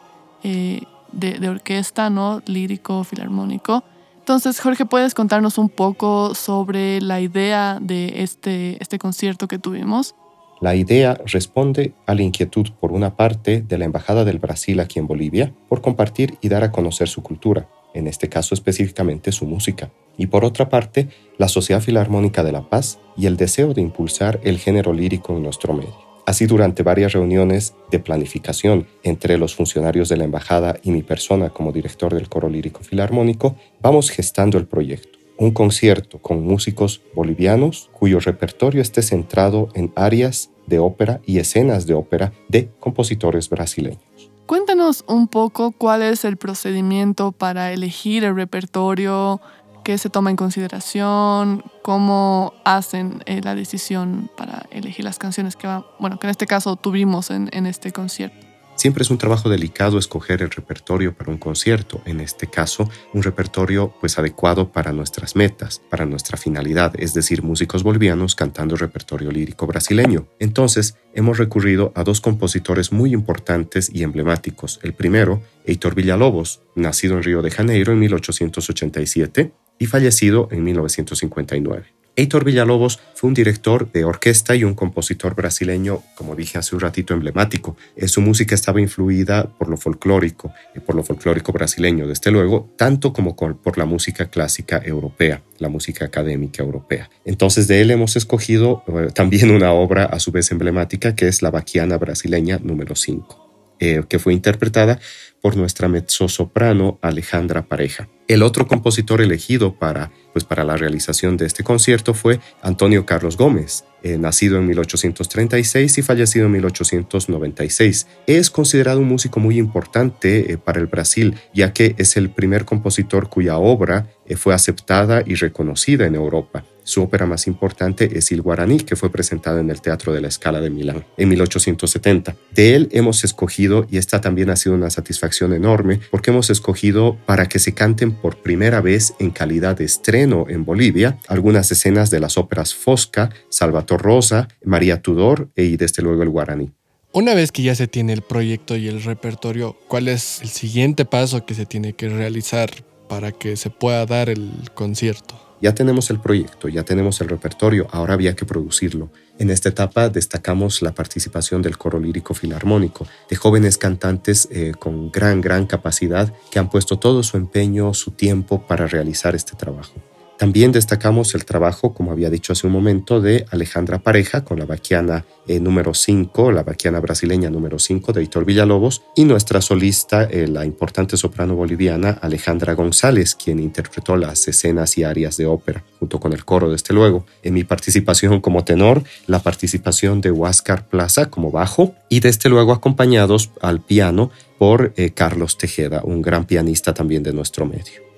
eh, 0.43 0.81
de, 1.11 1.49
orquesta, 1.49 2.09
¿no? 2.09 2.41
lírico, 2.45 3.03
filarmónico. 3.03 3.83
Entonces, 4.19 4.59
Jorge, 4.59 4.85
¿puedes 4.85 5.15
contarnos 5.15 5.57
un 5.57 5.69
poco 5.69 6.35
sobre 6.35 7.01
la 7.01 7.19
idea 7.19 7.79
de 7.81 8.21
este, 8.21 8.77
este 8.81 8.99
concierto 8.99 9.47
que 9.47 9.57
tuvimos? 9.57 10.15
La 10.61 10.75
idea 10.75 11.17
responde 11.25 11.93
a 12.05 12.13
la 12.13 12.21
inquietud, 12.21 12.67
por 12.79 12.91
una 12.91 13.15
parte, 13.15 13.61
de 13.61 13.77
la 13.77 13.85
Embajada 13.85 14.25
del 14.25 14.39
Brasil 14.39 14.79
aquí 14.81 14.99
en 14.99 15.07
Bolivia, 15.07 15.53
por 15.69 15.81
compartir 15.81 16.37
y 16.41 16.49
dar 16.49 16.63
a 16.63 16.71
conocer 16.71 17.07
su 17.07 17.23
cultura, 17.23 17.69
en 17.93 18.07
este 18.07 18.29
caso 18.29 18.53
específicamente 18.53 19.31
su 19.31 19.45
música, 19.45 19.89
y 20.17 20.27
por 20.27 20.43
otra 20.43 20.67
parte, 20.67 21.07
la 21.37 21.47
Sociedad 21.47 21.81
Filarmónica 21.81 22.43
de 22.43 22.51
La 22.51 22.69
Paz 22.69 22.99
y 23.15 23.25
el 23.25 23.37
deseo 23.37 23.73
de 23.73 23.81
impulsar 23.81 24.41
el 24.43 24.59
género 24.59 24.91
lírico 24.91 25.35
en 25.35 25.43
nuestro 25.43 25.73
medio. 25.73 26.08
Así, 26.29 26.45
durante 26.45 26.83
varias 26.83 27.13
reuniones 27.13 27.73
de 27.89 27.97
planificación 27.97 28.85
entre 29.01 29.39
los 29.39 29.55
funcionarios 29.55 30.09
de 30.09 30.17
la 30.17 30.25
embajada 30.25 30.75
y 30.83 30.91
mi 30.91 31.01
persona 31.01 31.49
como 31.49 31.71
director 31.71 32.13
del 32.13 32.29
coro 32.29 32.49
lírico 32.49 32.83
filarmónico, 32.83 33.55
vamos 33.81 34.11
gestando 34.11 34.59
el 34.59 34.67
proyecto. 34.67 35.17
Un 35.39 35.49
concierto 35.49 36.19
con 36.19 36.43
músicos 36.43 37.01
bolivianos 37.15 37.89
cuyo 37.93 38.19
repertorio 38.19 38.79
esté 38.79 39.01
centrado 39.01 39.69
en 39.73 39.91
áreas 39.95 40.51
de 40.67 40.77
ópera 40.77 41.19
y 41.25 41.39
escenas 41.39 41.87
de 41.87 41.95
ópera 41.95 42.31
de 42.47 42.69
compositores 42.79 43.49
brasileños. 43.49 44.03
Cuéntanos 44.45 45.05
un 45.07 45.27
poco 45.27 45.71
cuál 45.71 46.03
es 46.03 46.25
el 46.25 46.37
procedimiento 46.37 47.31
para 47.31 47.73
elegir 47.73 48.23
el 48.23 48.35
repertorio, 48.35 49.41
qué 49.89 49.97
se 49.97 50.11
toma 50.11 50.29
en 50.29 50.35
consideración, 50.35 51.63
cómo 51.81 52.53
hacen 52.63 53.23
eh, 53.25 53.41
la 53.43 53.55
decisión 53.55 54.29
para 54.37 54.67
elegir 54.69 55.03
las 55.03 55.17
canciones 55.17 55.55
que 55.55 55.65
va, 55.65 55.83
bueno, 55.97 56.19
que 56.19 56.27
en 56.27 56.29
este 56.29 56.45
caso 56.45 56.75
tuvimos 56.75 57.31
en, 57.31 57.49
en 57.53 57.65
este 57.65 57.91
concierto. 57.91 58.45
Siempre 58.75 59.01
es 59.01 59.09
un 59.09 59.17
trabajo 59.17 59.49
delicado 59.49 59.97
escoger 59.97 60.43
el 60.43 60.51
repertorio 60.51 61.15
para 61.15 61.31
un 61.31 61.39
concierto, 61.39 62.03
en 62.05 62.19
este 62.19 62.45
caso 62.45 62.87
un 63.13 63.23
repertorio 63.23 63.91
pues 63.99 64.19
adecuado 64.19 64.71
para 64.71 64.91
nuestras 64.91 65.35
metas, 65.35 65.81
para 65.89 66.05
nuestra 66.05 66.37
finalidad, 66.37 66.93
es 66.99 67.15
decir, 67.15 67.41
músicos 67.41 67.81
bolivianos 67.81 68.35
cantando 68.35 68.75
repertorio 68.75 69.31
lírico 69.31 69.65
brasileño. 69.65 70.27
Entonces, 70.37 70.97
hemos 71.15 71.39
recurrido 71.39 71.93
a 71.95 72.03
dos 72.03 72.21
compositores 72.21 72.91
muy 72.91 73.11
importantes 73.11 73.89
y 73.91 74.03
emblemáticos. 74.03 74.79
El 74.83 74.93
primero, 74.93 75.41
Heitor 75.65 75.95
Villalobos, 75.95 76.61
nacido 76.75 77.17
en 77.17 77.23
Río 77.23 77.41
de 77.41 77.49
Janeiro 77.49 77.91
en 77.91 77.99
1887, 77.99 79.51
y 79.79 79.87
fallecido 79.87 80.49
en 80.51 80.63
1959. 80.63 81.99
Heitor 82.19 82.43
Villalobos 82.43 82.99
fue 83.15 83.29
un 83.29 83.33
director 83.33 83.89
de 83.93 84.03
orquesta 84.03 84.53
y 84.53 84.65
un 84.65 84.73
compositor 84.73 85.35
brasileño, 85.35 86.03
como 86.15 86.35
dije 86.35 86.57
hace 86.57 86.75
un 86.75 86.81
ratito, 86.81 87.13
emblemático. 87.13 87.77
Eh, 87.95 88.09
su 88.09 88.19
música 88.19 88.55
estaba 88.55 88.81
influida 88.81 89.47
por 89.57 89.69
lo 89.69 89.77
folclórico, 89.77 90.51
y 90.75 90.81
por 90.81 90.95
lo 90.95 91.03
folclórico 91.03 91.53
brasileño, 91.53 92.07
desde 92.07 92.31
luego, 92.31 92.69
tanto 92.75 93.13
como 93.13 93.37
por 93.37 93.77
la 93.77 93.85
música 93.85 94.29
clásica 94.29 94.81
europea, 94.83 95.41
la 95.59 95.69
música 95.69 96.03
académica 96.03 96.61
europea. 96.61 97.09
Entonces 97.23 97.69
de 97.69 97.79
él 97.79 97.91
hemos 97.91 98.17
escogido 98.17 98.83
eh, 98.87 99.07
también 99.13 99.49
una 99.51 99.71
obra 99.71 100.03
a 100.03 100.19
su 100.19 100.33
vez 100.33 100.51
emblemática, 100.51 101.15
que 101.15 101.29
es 101.29 101.41
la 101.41 101.51
Baquiana 101.51 101.97
brasileña 101.97 102.59
número 102.61 102.97
5, 102.97 103.48
eh, 103.79 104.03
que 104.07 104.19
fue 104.19 104.33
interpretada 104.33 104.99
por 105.41 105.55
nuestra 105.55 105.87
mezzosoprano 105.87 106.99
Alejandra 107.01 107.65
Pareja. 107.65 108.09
El 108.27 108.43
otro 108.43 108.67
compositor 108.67 109.21
elegido 109.21 109.75
para, 109.75 110.11
pues 110.33 110.43
para 110.45 110.63
la 110.63 110.77
realización 110.77 111.37
de 111.37 111.45
este 111.45 111.63
concierto 111.63 112.13
fue 112.13 112.39
Antonio 112.61 113.05
Carlos 113.05 113.37
Gómez, 113.37 113.85
eh, 114.03 114.17
nacido 114.17 114.57
en 114.57 114.67
1836 114.67 115.97
y 115.97 116.01
fallecido 116.01 116.45
en 116.47 116.51
1896. 116.51 118.07
Es 118.27 118.49
considerado 118.49 118.99
un 118.99 119.07
músico 119.07 119.39
muy 119.39 119.57
importante 119.57 120.51
eh, 120.51 120.57
para 120.57 120.79
el 120.79 120.87
Brasil, 120.87 121.35
ya 121.53 121.73
que 121.73 121.95
es 121.97 122.17
el 122.17 122.29
primer 122.29 122.65
compositor 122.65 123.29
cuya 123.29 123.57
obra 123.57 124.09
fue 124.35 124.53
aceptada 124.53 125.23
y 125.25 125.35
reconocida 125.35 126.05
en 126.05 126.15
Europa. 126.15 126.63
Su 126.89 127.03
ópera 127.03 127.27
más 127.27 127.45
importante 127.45 128.17
es 128.17 128.31
Il 128.31 128.41
Guaraní, 128.41 128.79
que 128.79 128.95
fue 128.95 129.11
presentada 129.11 129.59
en 129.59 129.69
el 129.69 129.79
Teatro 129.79 130.11
de 130.11 130.21
la 130.21 130.31
Scala 130.31 130.59
de 130.59 130.71
Milán 130.71 131.05
en 131.17 131.29
1870. 131.29 132.35
De 132.55 132.73
él 132.73 132.89
hemos 132.91 133.23
escogido, 133.23 133.85
y 133.91 133.97
esta 133.99 134.21
también 134.21 134.49
ha 134.49 134.55
sido 134.55 134.73
una 134.73 134.89
satisfacción 134.89 135.53
enorme, 135.53 135.99
porque 136.09 136.31
hemos 136.31 136.49
escogido 136.49 137.15
para 137.27 137.45
que 137.45 137.59
se 137.59 137.75
canten 137.75 138.11
por 138.11 138.37
primera 138.41 138.81
vez 138.81 139.13
en 139.19 139.29
calidad 139.29 139.77
de 139.77 139.85
estreno 139.85 140.47
en 140.49 140.65
Bolivia 140.65 141.19
algunas 141.27 141.71
escenas 141.71 142.09
de 142.09 142.21
las 142.21 142.39
óperas 142.39 142.73
Fosca, 142.73 143.29
Salvator 143.49 144.01
Rosa, 144.01 144.47
María 144.63 144.99
Tudor 145.03 145.51
y 145.55 145.77
desde 145.77 146.01
luego 146.01 146.23
el 146.23 146.29
Guaraní. 146.29 146.71
Una 147.11 147.35
vez 147.35 147.51
que 147.51 147.61
ya 147.61 147.75
se 147.75 147.87
tiene 147.87 148.13
el 148.13 148.23
proyecto 148.23 148.75
y 148.75 148.87
el 148.87 149.03
repertorio, 149.03 149.77
¿cuál 149.87 150.07
es 150.07 150.41
el 150.41 150.49
siguiente 150.49 151.05
paso 151.05 151.45
que 151.45 151.53
se 151.53 151.67
tiene 151.67 151.93
que 151.93 152.09
realizar 152.09 152.71
para 153.07 153.31
que 153.31 153.57
se 153.57 153.69
pueda 153.69 154.07
dar 154.07 154.31
el 154.31 154.71
concierto? 154.73 155.48
Ya 155.61 155.73
tenemos 155.73 156.09
el 156.09 156.19
proyecto, 156.19 156.69
ya 156.69 156.83
tenemos 156.83 157.19
el 157.21 157.27
repertorio, 157.27 157.87
ahora 157.91 158.13
había 158.13 158.35
que 158.35 158.45
producirlo. 158.45 159.09
En 159.37 159.49
esta 159.49 159.69
etapa 159.69 160.09
destacamos 160.09 160.81
la 160.81 160.93
participación 160.93 161.61
del 161.61 161.77
coro 161.77 161.99
lírico 161.99 162.33
filarmónico, 162.33 163.05
de 163.29 163.35
jóvenes 163.35 163.77
cantantes 163.77 164.47
eh, 164.51 164.73
con 164.77 165.11
gran, 165.11 165.41
gran 165.41 165.65
capacidad 165.65 166.33
que 166.49 166.59
han 166.59 166.69
puesto 166.69 166.97
todo 166.97 167.23
su 167.23 167.37
empeño, 167.37 167.93
su 167.93 168.11
tiempo 168.11 168.65
para 168.67 168.87
realizar 168.87 169.35
este 169.35 169.55
trabajo. 169.55 169.93
También 170.39 170.71
destacamos 170.71 171.35
el 171.35 171.43
trabajo, 171.43 171.93
como 171.93 172.13
había 172.13 172.29
dicho 172.29 172.53
hace 172.53 172.65
un 172.65 172.71
momento, 172.71 173.19
de 173.19 173.45
Alejandra 173.51 173.99
Pareja 173.99 174.45
con 174.45 174.57
la 174.57 174.65
vaquiana 174.65 175.25
eh, 175.49 175.59
número 175.59 175.93
5, 175.93 176.53
la 176.53 176.63
vaquiana 176.63 177.01
brasileña 177.01 177.49
número 177.49 177.77
5 177.77 178.13
de 178.13 178.23
Hitor 178.23 178.45
Villalobos, 178.45 179.01
y 179.17 179.25
nuestra 179.25 179.59
solista, 179.59 180.23
eh, 180.23 180.47
la 180.47 180.63
importante 180.63 181.17
soprano 181.17 181.55
boliviana 181.55 182.11
Alejandra 182.21 182.73
González, 182.73 183.35
quien 183.35 183.59
interpretó 183.59 184.15
las 184.15 184.47
escenas 184.47 184.97
y 184.97 185.03
arias 185.03 185.35
de 185.35 185.45
ópera, 185.45 185.83
junto 185.99 186.21
con 186.21 186.31
el 186.31 186.45
coro, 186.45 186.71
desde 186.71 186.93
luego. 186.93 187.25
En 187.43 187.53
mi 187.53 187.65
participación 187.65 188.39
como 188.39 188.63
tenor, 188.63 189.03
la 189.27 189.43
participación 189.43 190.21
de 190.21 190.31
Huáscar 190.31 190.87
Plaza 190.87 191.29
como 191.29 191.51
bajo, 191.51 191.95
y 192.07 192.21
desde 192.21 192.47
luego 192.47 192.71
acompañados 192.71 193.51
al 193.61 193.81
piano 193.81 194.31
por 194.57 194.93
eh, 194.95 195.09
Carlos 195.09 195.57
Tejeda, 195.57 195.99
un 196.05 196.21
gran 196.21 196.45
pianista 196.45 196.93
también 196.93 197.23
de 197.23 197.33
nuestro 197.33 197.65
medio. 197.65 198.08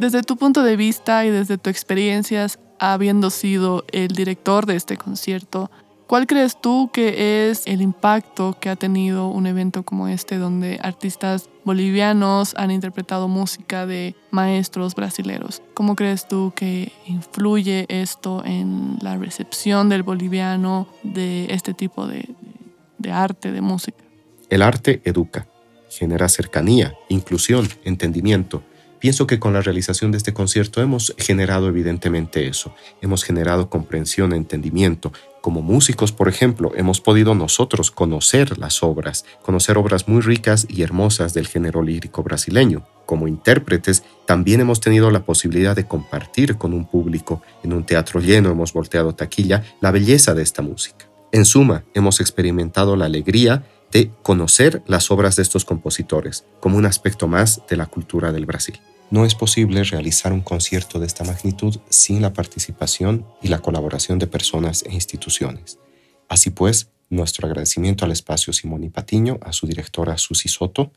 Desde 0.00 0.22
tu 0.22 0.38
punto 0.38 0.62
de 0.62 0.76
vista 0.76 1.26
y 1.26 1.30
desde 1.30 1.58
tu 1.58 1.68
experiencias, 1.68 2.58
habiendo 2.78 3.28
sido 3.28 3.84
el 3.92 4.08
director 4.08 4.64
de 4.64 4.74
este 4.74 4.96
concierto, 4.96 5.70
¿cuál 6.06 6.26
crees 6.26 6.58
tú 6.58 6.88
que 6.90 7.50
es 7.50 7.66
el 7.66 7.82
impacto 7.82 8.56
que 8.58 8.70
ha 8.70 8.76
tenido 8.76 9.28
un 9.28 9.46
evento 9.46 9.82
como 9.82 10.08
este 10.08 10.38
donde 10.38 10.80
artistas 10.82 11.50
bolivianos 11.66 12.54
han 12.56 12.70
interpretado 12.70 13.28
música 13.28 13.84
de 13.84 14.16
maestros 14.30 14.94
brasileños? 14.94 15.60
¿Cómo 15.74 15.96
crees 15.96 16.26
tú 16.26 16.54
que 16.56 16.92
influye 17.06 17.84
esto 17.90 18.42
en 18.46 18.96
la 19.02 19.18
recepción 19.18 19.90
del 19.90 20.02
boliviano 20.02 20.88
de 21.02 21.52
este 21.52 21.74
tipo 21.74 22.06
de 22.06 23.12
arte, 23.12 23.52
de 23.52 23.60
música? 23.60 24.02
El 24.48 24.62
arte 24.62 25.02
educa, 25.04 25.46
genera 25.90 26.30
cercanía, 26.30 26.94
inclusión, 27.10 27.68
entendimiento 27.84 28.62
Pienso 29.00 29.26
que 29.26 29.40
con 29.40 29.54
la 29.54 29.62
realización 29.62 30.12
de 30.12 30.18
este 30.18 30.34
concierto 30.34 30.82
hemos 30.82 31.14
generado 31.16 31.68
evidentemente 31.68 32.46
eso, 32.46 32.74
hemos 33.00 33.24
generado 33.24 33.70
comprensión, 33.70 34.34
entendimiento. 34.34 35.10
Como 35.40 35.62
músicos, 35.62 36.12
por 36.12 36.28
ejemplo, 36.28 36.72
hemos 36.76 37.00
podido 37.00 37.34
nosotros 37.34 37.90
conocer 37.90 38.58
las 38.58 38.82
obras, 38.82 39.24
conocer 39.40 39.78
obras 39.78 40.06
muy 40.06 40.20
ricas 40.20 40.66
y 40.68 40.82
hermosas 40.82 41.32
del 41.32 41.48
género 41.48 41.82
lírico 41.82 42.22
brasileño. 42.22 42.86
Como 43.06 43.26
intérpretes, 43.26 44.02
también 44.26 44.60
hemos 44.60 44.80
tenido 44.80 45.10
la 45.10 45.24
posibilidad 45.24 45.74
de 45.74 45.88
compartir 45.88 46.56
con 46.56 46.74
un 46.74 46.84
público, 46.84 47.40
en 47.62 47.72
un 47.72 47.84
teatro 47.86 48.20
lleno 48.20 48.50
hemos 48.50 48.74
volteado 48.74 49.14
taquilla, 49.14 49.64
la 49.80 49.92
belleza 49.92 50.34
de 50.34 50.42
esta 50.42 50.60
música. 50.60 51.06
En 51.32 51.46
suma, 51.46 51.84
hemos 51.94 52.20
experimentado 52.20 52.96
la 52.96 53.06
alegría 53.06 53.64
de 53.92 54.10
conocer 54.22 54.82
las 54.86 55.10
obras 55.10 55.36
de 55.36 55.42
estos 55.42 55.64
compositores 55.64 56.44
como 56.60 56.76
un 56.76 56.84
aspecto 56.84 57.28
más 57.28 57.62
de 57.68 57.76
la 57.76 57.86
cultura 57.86 58.30
del 58.30 58.46
Brasil. 58.46 58.78
No 59.10 59.24
es 59.24 59.34
posible 59.34 59.82
realizar 59.82 60.32
un 60.32 60.40
concierto 60.40 61.00
de 61.00 61.06
esta 61.06 61.24
magnitud 61.24 61.80
sin 61.88 62.22
la 62.22 62.32
participación 62.32 63.26
y 63.42 63.48
la 63.48 63.58
colaboración 63.58 64.20
de 64.20 64.28
personas 64.28 64.84
e 64.86 64.94
instituciones. 64.94 65.80
Así 66.28 66.50
pues, 66.50 66.90
nuestro 67.08 67.48
agradecimiento 67.48 68.04
al 68.04 68.12
espacio 68.12 68.52
Simón 68.52 68.84
y 68.84 68.88
Patiño, 68.88 69.40
a 69.42 69.52
su 69.52 69.66
directora 69.66 70.16
Susi 70.16 70.48
Soto, 70.48 70.92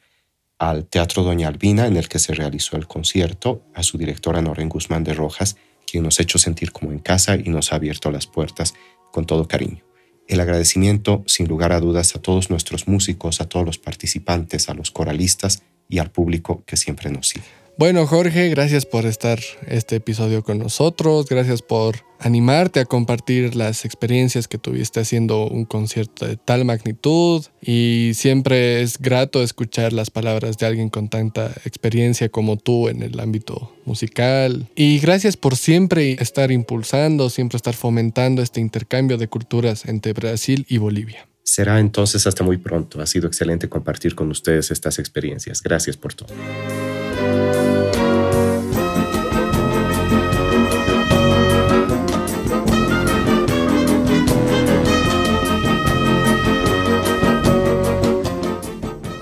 al 0.60 0.86
Teatro 0.86 1.24
Doña 1.24 1.48
Albina 1.48 1.88
en 1.88 1.98
el 1.98 2.08
que 2.08 2.20
se 2.20 2.36
realizó 2.36 2.78
el 2.78 2.86
concierto, 2.86 3.64
a 3.74 3.82
su 3.82 3.98
directora 3.98 4.44
Noren 4.44 4.70
Guzmán 4.70 5.04
de 5.04 5.16
Rojas, 5.16 5.58
quien 5.90 6.04
nos 6.04 6.20
ha 6.20 6.24
hecho 6.24 6.38
sentir 6.38 6.72
como 6.72 6.92
en 6.92 7.00
casa 7.00 7.36
y 7.36 7.50
nos 7.50 7.74
ha 7.74 7.78
abierto 7.78 8.12
las 8.12 8.28
puertas 8.28 8.76
con 9.12 9.26
todo 9.26 9.48
cariño. 9.48 9.84
El 10.28 10.40
agradecimiento, 10.40 11.24
sin 11.26 11.48
lugar 11.48 11.72
a 11.72 11.80
dudas, 11.80 12.16
a 12.16 12.22
todos 12.22 12.52
nuestros 12.52 12.88
músicos, 12.88 13.42
a 13.42 13.50
todos 13.50 13.66
los 13.66 13.80
participantes, 13.80 14.70
a 14.70 14.76
los 14.76 14.92
coralistas 14.92 15.64
y 15.90 15.98
al 15.98 16.12
público 16.12 16.64
que 16.68 16.78
siempre 16.78 17.10
nos 17.10 17.30
sigue. 17.30 17.63
Bueno, 17.76 18.06
Jorge, 18.06 18.50
gracias 18.50 18.86
por 18.86 19.08
estar 19.08 19.40
este 19.68 19.96
episodio 19.96 20.44
con 20.44 20.60
nosotros. 20.60 21.26
Gracias 21.28 21.64
por 21.64 21.96
animarte 22.20 22.80
a 22.80 22.86
compartir 22.86 23.56
las 23.56 23.84
experiencias 23.84 24.48
que 24.48 24.60
tuviste 24.60 25.00
haciendo 25.00 25.48
un 25.48 25.66
concierto 25.66 26.28
de 26.28 26.38
tal 26.38 26.66
magnitud. 26.66 27.44
Y 27.62 28.12
siempre 28.14 28.84
es 28.84 29.00
grato 29.00 29.42
escuchar 29.42 29.92
las 29.92 30.12
palabras 30.12 30.60
de 30.60 30.68
alguien 30.68 30.90
con 30.90 31.10
tanta 31.10 31.48
experiencia 31.66 32.30
como 32.30 32.58
tú 32.58 32.90
en 32.90 33.02
el 33.02 33.20
ámbito 33.20 33.76
musical. 33.86 34.70
Y 34.76 35.00
gracias 35.00 35.36
por 35.36 35.58
siempre 35.58 36.14
estar 36.20 36.52
impulsando, 36.52 37.32
siempre 37.32 37.58
estar 37.58 37.74
fomentando 37.74 38.44
este 38.44 38.62
intercambio 38.62 39.18
de 39.18 39.28
culturas 39.28 39.86
entre 39.86 40.14
Brasil 40.14 40.64
y 40.70 40.78
Bolivia. 40.78 41.28
Será 41.44 41.80
entonces 41.80 42.26
hasta 42.28 42.44
muy 42.44 42.58
pronto. 42.58 43.02
Ha 43.02 43.08
sido 43.08 43.28
excelente 43.28 43.68
compartir 43.68 44.14
con 44.14 44.30
ustedes 44.30 44.70
estas 44.70 45.00
experiencias. 45.00 45.62
Gracias 45.64 45.98
por 45.98 46.14
todo. 46.14 46.34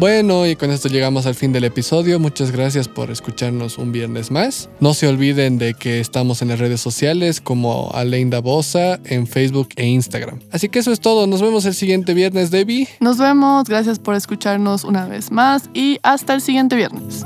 Bueno, 0.02 0.48
y 0.48 0.56
con 0.56 0.72
esto 0.72 0.90
llegamos 0.90 1.28
al 1.28 1.36
fin 1.36 1.54
del 1.54 1.64
episodio. 1.64 2.20
Muchas 2.20 2.50
gracias 2.50 2.88
por 2.88 3.12
escucharnos 3.12 3.78
un 3.78 3.92
viernes 3.92 4.32
más. 4.32 4.68
No 4.80 4.96
se 4.96 5.08
olviden 5.08 5.60
de 5.60 5.76
que 5.76 6.00
estamos 6.00 6.42
en 6.42 6.48
las 6.48 6.58
redes 6.58 6.82
sociales 6.82 7.40
como 7.40 7.92
Aleinda 7.94 8.40
Bosa 8.40 9.00
en 9.06 9.28
Facebook 9.28 9.70
e 9.76 9.86
Instagram. 9.86 10.40
Así 10.52 10.70
que 10.70 10.80
eso 10.80 10.92
es 10.92 11.02
todo. 11.02 11.28
Nos 11.28 11.44
vemos 11.44 11.66
el 11.66 11.76
siguiente 11.76 12.16
viernes, 12.16 12.50
Debbie. 12.50 12.90
Nos 13.00 13.20
vemos. 13.20 13.66
Gracias 13.70 14.00
por 14.00 14.16
escucharnos 14.16 14.86
una 14.86 15.06
vez 15.06 15.30
más 15.30 15.70
y 15.72 16.00
hasta 16.02 16.34
el 16.34 16.42
siguiente 16.42 16.76
viernes. 16.76 17.24